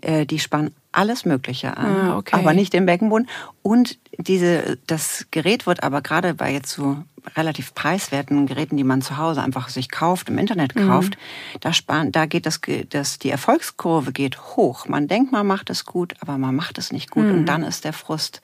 äh, 0.00 0.24
die 0.24 0.38
spannen 0.38 0.74
alles 0.92 1.24
Mögliche 1.24 1.76
an, 1.76 1.96
ah, 1.96 2.16
okay. 2.16 2.36
aber 2.36 2.52
nicht 2.52 2.72
den 2.72 2.86
Beckenboden. 2.86 3.28
Und 3.62 3.98
diese, 4.18 4.78
das 4.86 5.26
Gerät 5.32 5.66
wird 5.66 5.82
aber 5.82 6.02
gerade 6.02 6.34
bei 6.34 6.52
jetzt 6.52 6.70
so 6.70 6.98
relativ 7.36 7.74
preiswerten 7.74 8.46
Geräten, 8.46 8.76
die 8.76 8.84
man 8.84 9.02
zu 9.02 9.16
Hause 9.16 9.42
einfach 9.42 9.68
sich 9.68 9.90
kauft, 9.90 10.28
im 10.28 10.38
Internet 10.38 10.76
mhm. 10.76 10.86
kauft, 10.86 11.16
mhm. 11.16 11.58
da, 11.60 11.72
sparen, 11.72 12.12
da 12.12 12.26
geht 12.26 12.46
das, 12.46 12.60
das, 12.90 13.18
die 13.18 13.30
Erfolgskurve 13.30 14.12
geht 14.12 14.38
hoch. 14.56 14.86
Man 14.86 15.08
denkt, 15.08 15.32
man 15.32 15.46
macht 15.46 15.70
es 15.70 15.84
gut, 15.84 16.14
aber 16.20 16.38
man 16.38 16.54
macht 16.54 16.78
es 16.78 16.92
nicht 16.92 17.10
gut 17.10 17.24
mhm. 17.24 17.38
und 17.38 17.46
dann 17.46 17.64
ist 17.64 17.84
der 17.84 17.92
Frust 17.92 18.40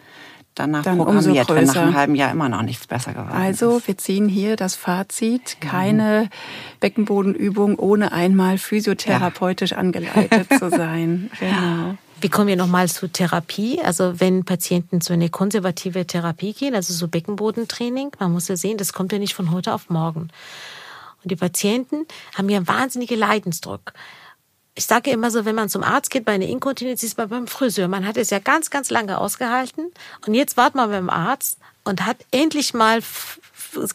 danach 0.54 0.82
dann 0.82 0.98
programmiert, 0.98 1.48
wenn 1.48 1.64
nach 1.64 1.76
einem 1.76 1.94
halben 1.94 2.14
Jahr 2.14 2.30
immer 2.30 2.48
noch 2.48 2.62
nichts 2.62 2.86
besser 2.86 3.12
geworden 3.12 3.32
Also 3.32 3.78
ist. 3.78 3.88
wir 3.88 3.98
ziehen 3.98 4.28
hier 4.28 4.56
das 4.56 4.74
Fazit, 4.74 5.60
keine 5.60 6.24
mhm. 6.24 6.28
Beckenbodenübung 6.80 7.78
ohne 7.78 8.12
einmal 8.12 8.58
physiotherapeutisch 8.58 9.72
ja. 9.72 9.78
angeleitet 9.78 10.48
zu 10.58 10.70
sein. 10.70 11.30
Genau. 11.38 11.96
Wir 12.20 12.30
kommen 12.30 12.48
ja 12.48 12.56
nochmal 12.56 12.88
zur 12.88 13.10
Therapie. 13.10 13.80
Also 13.82 14.20
wenn 14.20 14.44
Patienten 14.44 15.00
zu 15.00 15.12
einer 15.12 15.30
konservative 15.30 16.06
Therapie 16.06 16.52
gehen, 16.52 16.74
also 16.74 16.92
so 16.92 17.08
Beckenbodentraining, 17.08 18.12
man 18.18 18.32
muss 18.32 18.48
ja 18.48 18.56
sehen, 18.56 18.76
das 18.76 18.92
kommt 18.92 19.12
ja 19.12 19.18
nicht 19.18 19.34
von 19.34 19.50
heute 19.50 19.72
auf 19.72 19.88
morgen. 19.88 20.28
Und 21.22 21.30
die 21.30 21.36
Patienten 21.36 22.06
haben 22.36 22.48
ja 22.48 22.66
wahnsinnige 22.66 23.14
Leidensdruck 23.16 23.92
ich 24.80 24.86
sage 24.86 25.10
immer 25.10 25.30
so, 25.30 25.44
wenn 25.44 25.54
man 25.54 25.68
zum 25.68 25.84
Arzt 25.84 26.10
geht 26.10 26.24
bei 26.24 26.32
einer 26.32 26.46
Inkontinenz, 26.46 27.02
ist 27.02 27.18
man 27.18 27.28
beim 27.28 27.46
Friseur. 27.46 27.86
Man 27.86 28.06
hat 28.06 28.16
es 28.16 28.30
ja 28.30 28.38
ganz, 28.38 28.70
ganz 28.70 28.88
lange 28.88 29.18
ausgehalten. 29.18 29.92
Und 30.26 30.32
jetzt 30.32 30.56
wartet 30.56 30.76
man 30.76 30.88
beim 30.88 31.10
Arzt 31.10 31.58
und 31.84 32.06
hat 32.06 32.16
endlich 32.30 32.72
mal 32.72 33.02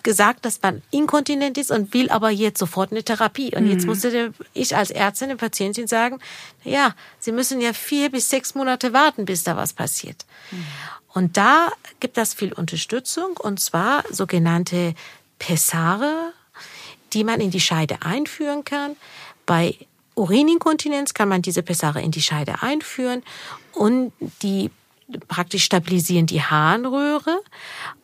gesagt, 0.03 0.45
dass 0.45 0.61
man 0.61 0.83
inkontinent 0.91 1.57
ist 1.57 1.71
und 1.71 1.95
will 1.95 2.11
aber 2.11 2.29
jetzt 2.29 2.59
sofort 2.59 2.91
eine 2.91 3.03
Therapie. 3.03 3.55
Und 3.55 3.63
mhm. 3.63 3.71
jetzt 3.71 3.87
musste 3.87 4.31
ich 4.53 4.75
als 4.75 4.91
Ärztin 4.91 5.29
der 5.29 5.37
Patientin 5.37 5.87
sagen, 5.87 6.19
ja, 6.63 6.93
Sie 7.17 7.31
müssen 7.31 7.61
ja 7.61 7.73
vier 7.73 8.11
bis 8.11 8.29
sechs 8.29 8.53
Monate 8.53 8.93
warten, 8.93 9.25
bis 9.25 9.43
da 9.43 9.57
was 9.57 9.73
passiert. 9.73 10.27
Mhm. 10.51 10.65
Und 11.13 11.35
da 11.35 11.71
gibt 11.99 12.19
es 12.19 12.35
viel 12.35 12.53
Unterstützung 12.53 13.37
und 13.37 13.59
zwar 13.59 14.03
sogenannte 14.11 14.93
Pessare, 15.39 16.31
die 17.13 17.23
man 17.23 17.41
in 17.41 17.49
die 17.49 17.59
Scheide 17.59 18.03
einführen 18.03 18.63
kann. 18.65 18.95
Bei 19.47 19.75
Urininkontinenz 20.15 21.13
kann 21.13 21.29
man 21.29 21.41
diese 21.41 21.61
Pessare 21.61 22.01
in 22.01 22.11
die 22.11 22.21
Scheide 22.21 22.61
einführen 22.61 23.23
und 23.73 24.13
die 24.41 24.71
praktisch 25.27 25.63
stabilisieren 25.63 26.25
die 26.25 26.41
Harnröhre 26.41 27.39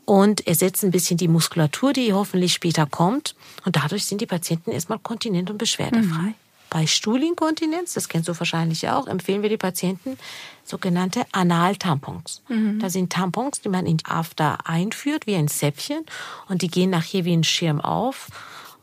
und 0.06 0.46
ersetzen 0.46 0.88
ein 0.88 0.92
bisschen 0.92 1.18
die 1.18 1.28
Muskulatur, 1.28 1.94
die 1.94 2.14
hoffentlich 2.14 2.54
später 2.54 2.86
kommt. 2.86 3.36
Und 3.66 3.76
dadurch 3.76 4.06
sind 4.06 4.22
die 4.22 4.26
Patienten 4.26 4.72
erstmal 4.72 5.00
kontinent- 5.00 5.50
und 5.50 5.58
beschwerdefrei. 5.58 6.22
Mhm. 6.22 6.36
Bei 6.70 6.88
Stuhlinkontinenz, 6.88 7.96
das 7.96 8.08
kennst 8.08 8.30
du 8.30 8.40
wahrscheinlich 8.40 8.88
auch, 8.88 9.08
empfehlen 9.08 9.42
wir 9.42 9.50
die 9.50 9.58
Patienten 9.58 10.18
sogenannte 10.64 11.26
Analtampons. 11.34 12.44
Mhm. 12.48 12.80
Da 12.80 12.90
sind 12.90 13.12
Tampons, 13.12 13.60
die 13.62 13.70
man 13.70 13.86
in 13.86 13.98
die 13.98 14.06
After 14.06 14.58
einführt, 14.66 15.28
wie 15.28 15.36
ein 15.36 15.50
Zäpfchen, 15.50 16.06
und 16.48 16.62
die 16.62 16.70
gehen 16.70 16.90
nachher 16.90 17.26
wie 17.26 17.34
ein 17.34 17.44
Schirm 17.44 17.82
auf. 17.82 18.28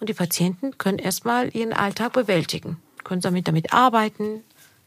Und 0.01 0.09
die 0.09 0.15
Patienten 0.15 0.77
können 0.77 0.99
erstmal 0.99 1.55
ihren 1.57 1.73
Alltag 1.73 2.13
bewältigen 2.13 2.77
können 3.09 3.23
damit, 3.23 3.49
damit 3.49 3.73
arbeiten, 3.73 4.45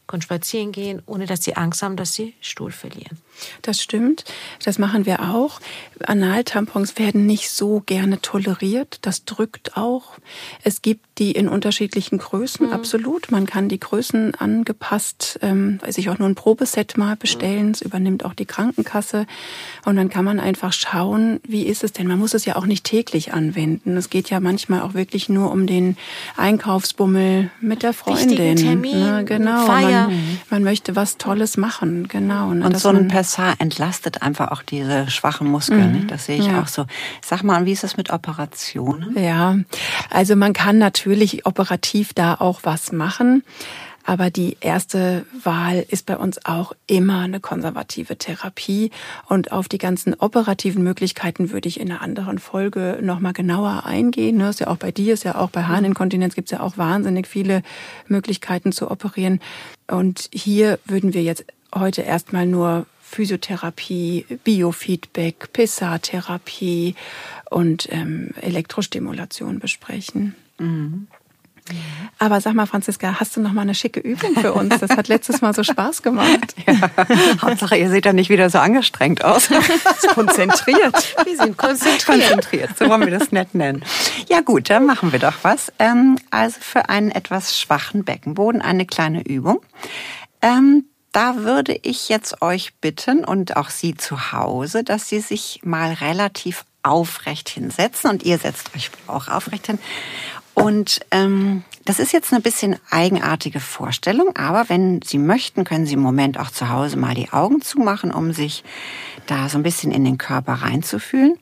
können 0.08 0.22
spazieren 0.22 0.72
gehen, 0.72 1.02
ohne 1.08 1.26
dass 1.26 1.44
sie 1.44 1.56
Angst 1.56 1.82
haben, 1.82 1.98
dass 1.98 2.14
sie 2.14 2.36
Stuhl 2.40 2.72
verlieren. 2.72 3.18
Das 3.62 3.82
stimmt. 3.82 4.26
Das 4.64 4.80
machen 4.80 5.06
wir 5.06 5.22
auch. 5.22 5.60
Analtampons 6.06 6.98
werden 6.98 7.26
nicht 7.26 7.50
so 7.50 7.82
gerne 7.86 8.22
toleriert. 8.22 9.00
Das 9.02 9.26
drückt 9.26 9.78
auch. 9.78 10.18
Es 10.64 10.82
gibt 10.82 11.06
die 11.18 11.32
in 11.32 11.48
unterschiedlichen 11.48 12.18
Größen, 12.18 12.68
mhm. 12.68 12.74
absolut. 12.74 13.32
Man 13.32 13.46
kann 13.46 13.70
die 13.70 13.80
Größen 13.80 14.36
angepasst, 14.36 15.40
ähm, 15.42 15.80
sich 15.88 16.10
auch 16.10 16.18
nur 16.18 16.28
ein 16.28 16.36
Probeset 16.36 16.98
mal 16.98 17.16
bestellen. 17.16 17.68
Mhm. 17.68 17.72
Das 17.74 17.82
übernimmt 17.82 18.26
auch 18.26 18.34
die 18.34 18.46
Krankenkasse. 18.46 19.28
Und 19.86 19.96
dann 19.98 20.10
kann 20.10 20.26
man 20.26 20.40
einfach 20.40 20.74
schauen, 20.74 21.40
wie 21.48 21.64
ist 21.64 21.84
es 21.84 21.94
denn? 21.94 22.08
Man 22.08 22.20
muss 22.20 22.34
es 22.34 22.46
ja 22.46 22.56
auch 22.56 22.66
nicht 22.66 22.86
täglich 22.86 23.34
anwenden. 23.34 23.98
Es 23.98 24.10
geht 24.10 24.30
ja 24.30 24.40
manchmal 24.40 24.82
auch 24.82 24.94
wirklich 24.94 25.30
nur 25.30 25.52
um 25.52 25.68
den 25.68 25.98
Einkaufsbummel 26.38 27.52
mit 27.60 27.84
der 27.84 27.94
Freundin. 27.94 28.56
Termin, 28.56 29.00
Na, 29.00 29.22
genau. 29.22 29.66
Feier. 29.66 30.08
Man, 30.08 30.38
man, 30.50 30.64
möchte 30.64 30.96
was 30.96 31.18
Tolles 31.18 31.58
machen. 31.58 32.08
Genau. 32.08 32.54
Ne, 32.54 32.66
Und 32.66 32.80
so 32.80 32.90
ein 32.90 33.08
Pessar 33.32 33.56
entlastet 33.60 34.22
einfach 34.22 34.52
auch 34.52 34.62
diese 34.62 35.10
schwachen 35.10 35.48
Muskeln. 35.48 36.02
Mhm. 36.02 36.08
Das 36.08 36.26
sehe 36.26 36.38
ich 36.38 36.48
ja. 36.48 36.62
auch 36.62 36.68
so. 36.68 36.86
Sag 37.24 37.44
mal, 37.44 37.66
wie 37.66 37.72
ist 37.72 37.84
das 37.84 37.96
mit 37.96 38.12
Operationen? 38.12 39.18
Ja, 39.18 39.56
also 40.10 40.36
man 40.36 40.52
kann 40.52 40.78
natürlich 40.78 41.46
operativ 41.46 42.14
da 42.14 42.36
auch 42.36 42.62
was 42.64 42.92
machen. 42.92 43.44
Aber 44.04 44.32
die 44.32 44.58
erste 44.60 45.26
Wahl 45.44 45.86
ist 45.88 46.08
bei 46.08 46.18
uns 46.18 46.44
auch 46.46 46.74
immer 46.88 47.20
eine 47.20 47.40
konservative 47.40 48.18
Therapie. 48.18 48.92
Und 49.30 49.54
auf 49.54 49.70
die 49.70 49.78
ganzen 49.78 50.14
operativen 50.16 50.84
Möglichkeiten 50.84 51.52
würde 51.52 51.70
ich 51.70 51.80
in 51.80 51.90
einer 51.90 52.02
anderen 52.02 52.38
Folge 52.38 53.00
nochmal 53.02 53.32
genauer 53.34 53.84
eingehen. 53.86 54.40
Das 54.40 54.44
ne, 54.44 54.50
ist 54.50 54.60
ja 54.60 54.68
auch 54.68 54.78
bei 54.78 54.92
dir, 54.92 55.14
ist 55.14 55.24
ja 55.24 55.36
auch 55.36 55.52
bei 55.52 55.64
Harninkontinenz 55.64 56.36
gibt 56.36 56.52
es 56.52 56.58
ja 56.58 56.66
auch 56.66 56.78
wahnsinnig 56.78 57.28
viele 57.28 57.62
Möglichkeiten 58.08 58.74
zu 58.74 58.92
operieren. 58.92 59.40
Und 59.88 60.30
hier 60.34 60.80
würden 60.86 61.14
wir 61.14 61.24
jetzt 61.24 61.46
heute 61.74 62.02
erstmal 62.02 62.46
nur 62.46 62.88
Physiotherapie, 63.12 64.26
Biofeedback, 64.44 65.52
PSA-Therapie 65.54 66.96
und 67.50 67.88
ähm, 67.92 68.30
Elektrostimulation 68.42 69.60
besprechen. 69.60 70.36
Mhm. 70.58 71.08
Aber 72.18 72.42
sag 72.42 72.54
mal, 72.54 72.66
Franziska, 72.66 73.20
hast 73.20 73.36
du 73.36 73.42
noch 73.42 73.54
mal 73.54 73.62
eine 73.62 73.76
schicke 73.76 74.00
Übung 74.00 74.36
für 74.36 74.54
uns? 74.54 74.80
Das 74.80 74.92
hat 74.92 75.08
letztes 75.08 75.42
Mal 75.42 75.54
so 75.54 75.64
Spaß 75.64 76.02
gemacht. 76.02 76.56
Ja, 76.68 76.76
Hauptsache, 77.42 77.76
ihr 77.76 77.90
seht 77.90 78.06
ja 78.06 78.14
nicht 78.14 78.30
wieder 78.30 78.50
so 78.50 78.60
angestrengt 78.60 79.24
aus. 79.24 79.50
konzentriert. 80.14 81.16
Wir 81.26 81.38
sind 81.38 81.58
konzentriert. 81.58 82.06
Konzentriert, 82.06 82.78
so 82.78 82.88
wollen 82.88 83.02
wir 83.02 83.18
das 83.18 83.32
nett 83.32 83.56
nennen. 83.56 83.84
Ja 84.30 84.42
gut, 84.42 84.70
dann 84.70 84.86
machen 84.86 85.12
wir 85.12 85.20
doch 85.20 85.34
was. 85.42 85.74
Ähm, 85.80 86.18
also 86.30 86.58
für 86.62 86.90
einen 86.90 87.10
etwas 87.10 87.60
schwachen 87.60 88.04
Beckenboden 88.04 88.62
eine 88.62 88.86
kleine 88.86 89.24
Übung. 89.26 89.62
Da 91.12 91.38
würde 91.38 91.78
ich 91.82 92.08
jetzt 92.08 92.42
euch 92.42 92.74
bitten 92.76 93.26
und 93.26 93.58
auch 93.58 93.70
Sie 93.70 93.96
zu 93.96 94.32
Hause, 94.32 94.84
dass 94.84 95.10
Sie 95.10 95.20
sich 95.20 95.60
mal 95.64 95.92
relativ 95.94 96.64
aufrecht 96.84 97.50
hinsetzen 97.50 98.10
und 98.10 98.24
ihr 98.24 98.38
setzt 98.38 98.74
euch 98.76 98.92
auch 99.08 99.28
aufrecht 99.28 99.68
hin. 99.68 99.80
Und 100.54 101.02
ähm, 101.12 101.64
das 101.86 102.00
ist 102.00 102.14
jetzt 102.14 102.32
eine 102.32 102.42
bisschen 102.42 102.78
eigenartige 102.90 103.60
Vorstellung, 103.60 104.36
aber 104.36 104.70
wenn 104.70 105.02
Sie 105.02 105.18
möchten, 105.18 105.64
können 105.64 105.86
Sie 105.86 105.94
im 105.94 106.02
Moment 106.02 106.40
auch 106.40 106.50
zu 106.50 106.70
Hause 106.70 106.98
mal 106.98 107.16
die 107.16 107.32
Augen 107.32 107.62
zumachen, 107.62 108.12
um 108.14 108.32
sich 108.32 108.64
da 109.28 109.50
so 109.50 109.58
ein 109.58 109.64
bisschen 109.64 109.92
in 109.92 110.06
den 110.06 110.18
Körper 110.18 110.54
reinzufühlen. 110.54 111.38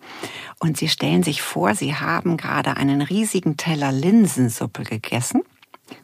Und 0.59 0.77
Sie 0.77 0.89
stellen 0.89 1.23
sich 1.23 1.41
vor, 1.41 1.75
Sie 1.75 1.95
haben 1.95 2.37
gerade 2.37 2.75
einen 2.75 3.01
riesigen 3.01 3.55
Teller 3.55 3.91
Linsensuppe 3.91 4.83
gegessen 4.83 5.43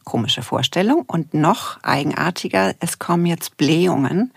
Komische 0.03 0.41
Vorstellung. 0.41 1.03
Und 1.07 1.33
noch 1.33 1.81
eigenartiger, 1.83 2.75
es 2.79 2.99
kommen 2.99 3.25
jetzt 3.25 3.57
Blähungen. 3.57 4.31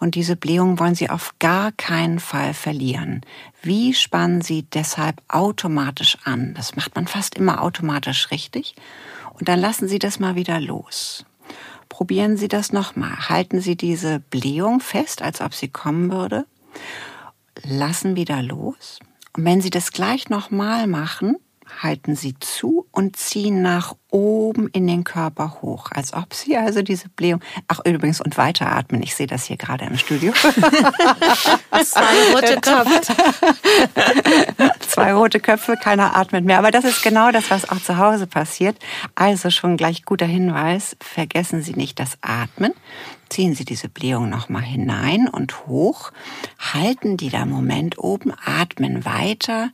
Und 0.00 0.14
diese 0.14 0.36
Blähungen 0.36 0.78
wollen 0.78 0.94
Sie 0.94 1.10
auf 1.10 1.34
gar 1.38 1.72
keinen 1.72 2.20
Fall 2.20 2.54
verlieren. 2.54 3.22
Wie 3.62 3.94
spannen 3.94 4.42
Sie 4.42 4.62
deshalb 4.62 5.22
automatisch 5.28 6.18
an? 6.24 6.54
Das 6.54 6.76
macht 6.76 6.94
man 6.94 7.06
fast 7.06 7.36
immer 7.36 7.62
automatisch 7.62 8.30
richtig. 8.30 8.74
Und 9.38 9.48
dann 9.48 9.60
lassen 9.60 9.88
Sie 9.88 9.98
das 9.98 10.18
mal 10.20 10.34
wieder 10.34 10.60
los. 10.60 11.24
Probieren 11.88 12.36
Sie 12.36 12.48
das 12.48 12.72
nochmal. 12.72 13.28
Halten 13.28 13.60
Sie 13.60 13.76
diese 13.76 14.18
Blähung 14.18 14.80
fest, 14.80 15.22
als 15.22 15.40
ob 15.40 15.54
sie 15.54 15.68
kommen 15.68 16.10
würde. 16.10 16.44
Lassen 17.62 18.16
wieder 18.16 18.42
los. 18.42 18.98
Und 19.36 19.44
wenn 19.44 19.60
Sie 19.60 19.70
das 19.70 19.92
gleich 19.92 20.28
nochmal 20.28 20.86
machen, 20.86 21.36
halten 21.82 22.16
Sie 22.16 22.34
zu 22.38 22.86
und 22.90 23.16
ziehen 23.16 23.62
nach 23.62 23.94
oben 24.10 24.68
in 24.68 24.86
den 24.86 25.02
Körper 25.02 25.58
hoch, 25.60 25.88
als 25.90 26.14
ob 26.14 26.34
Sie 26.34 26.56
also 26.56 26.82
diese 26.82 27.08
Blähung, 27.08 27.40
ach 27.66 27.80
übrigens 27.84 28.20
und 28.20 28.38
weiteratmen, 28.38 29.02
ich 29.02 29.14
sehe 29.14 29.26
das 29.26 29.44
hier 29.44 29.56
gerade 29.56 29.84
im 29.84 29.98
Studio. 29.98 30.32
Zwei 31.84 32.32
rote 32.32 32.60
Köpfe. 32.60 33.00
Zwei 34.80 35.12
rote 35.14 35.40
Köpfe, 35.40 35.76
keiner 35.76 36.16
atmet 36.16 36.44
mehr. 36.44 36.58
Aber 36.58 36.70
das 36.70 36.84
ist 36.84 37.02
genau 37.02 37.32
das, 37.32 37.50
was 37.50 37.68
auch 37.68 37.80
zu 37.80 37.98
Hause 37.98 38.26
passiert. 38.26 38.78
Also 39.16 39.50
schon 39.50 39.76
gleich 39.76 40.04
guter 40.04 40.26
Hinweis, 40.26 40.96
vergessen 41.00 41.62
Sie 41.62 41.74
nicht 41.74 41.98
das 41.98 42.18
Atmen. 42.20 42.72
Ziehen 43.30 43.56
Sie 43.56 43.64
diese 43.64 43.88
Blähung 43.88 44.28
nochmal 44.28 44.62
hinein 44.62 45.28
und 45.28 45.66
hoch, 45.66 46.12
halten 46.58 47.16
die 47.16 47.30
da 47.30 47.46
Moment 47.46 47.98
oben, 47.98 48.32
atmen 48.44 49.04
weiter 49.04 49.70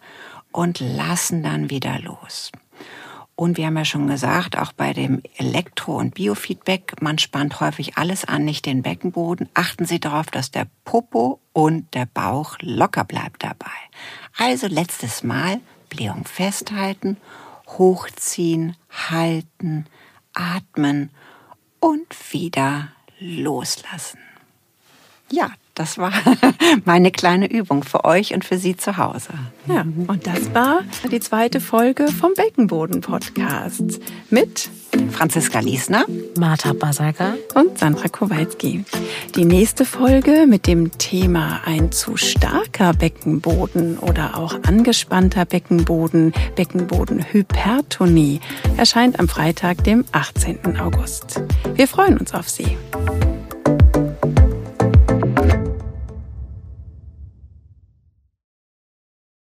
und 0.52 0.80
lassen 0.80 1.42
dann 1.42 1.70
wieder 1.70 1.98
los. 2.00 2.50
Und 3.40 3.56
wir 3.56 3.66
haben 3.66 3.78
ja 3.78 3.86
schon 3.86 4.06
gesagt, 4.06 4.58
auch 4.58 4.72
bei 4.72 4.92
dem 4.92 5.22
Elektro- 5.38 5.96
und 5.96 6.14
Biofeedback, 6.14 7.00
man 7.00 7.16
spannt 7.16 7.60
häufig 7.60 7.96
alles 7.96 8.26
an, 8.26 8.44
nicht 8.44 8.66
den 8.66 8.82
Beckenboden. 8.82 9.48
Achten 9.54 9.86
Sie 9.86 9.98
darauf, 9.98 10.26
dass 10.26 10.50
der 10.50 10.66
Popo 10.84 11.40
und 11.54 11.94
der 11.94 12.04
Bauch 12.04 12.58
locker 12.60 13.04
bleibt 13.04 13.42
dabei. 13.42 13.70
Also 14.36 14.66
letztes 14.66 15.22
Mal 15.22 15.60
Blähung 15.88 16.26
festhalten, 16.26 17.16
hochziehen, 17.66 18.76
halten, 18.90 19.86
atmen 20.34 21.08
und 21.80 22.32
wieder 22.32 22.88
loslassen. 23.18 24.20
Ja, 25.30 25.50
das 25.74 25.98
war 25.98 26.12
meine 26.85 27.11
kleine 27.11 27.50
Übung 27.50 27.83
für 27.85 28.04
euch 28.04 28.35
und 28.35 28.44
für 28.44 28.59
Sie 28.59 28.76
zu 28.76 28.96
Hause. 28.96 29.30
Ja, 29.66 29.83
und 29.83 30.26
das 30.26 30.54
war 30.54 30.80
die 31.11 31.20
zweite 31.20 31.61
Folge 31.61 32.09
vom 32.09 32.33
Beckenboden-Podcast 32.35 34.00
mit 34.30 34.70
Franziska 35.12 35.61
Liesner, 35.61 36.04
Martha 36.38 36.72
Basager 36.72 37.35
und 37.54 37.78
Sandra 37.78 38.09
Kowalski. 38.09 38.85
Die 39.37 39.44
nächste 39.44 39.85
Folge 39.85 40.46
mit 40.48 40.66
dem 40.66 40.96
Thema 40.98 41.61
ein 41.64 41.92
zu 41.92 42.16
starker 42.16 42.92
Beckenboden 42.92 43.98
oder 43.98 44.37
auch 44.37 44.59
angespannter 44.64 45.44
Beckenboden, 45.44 46.33
Beckenbodenhypertonie, 46.56 48.40
erscheint 48.76 49.18
am 49.18 49.28
Freitag, 49.28 49.85
dem 49.85 50.04
18. 50.12 50.78
August. 50.78 51.42
Wir 51.74 51.87
freuen 51.87 52.18
uns 52.18 52.35
auf 52.35 52.48
Sie. 52.48 52.76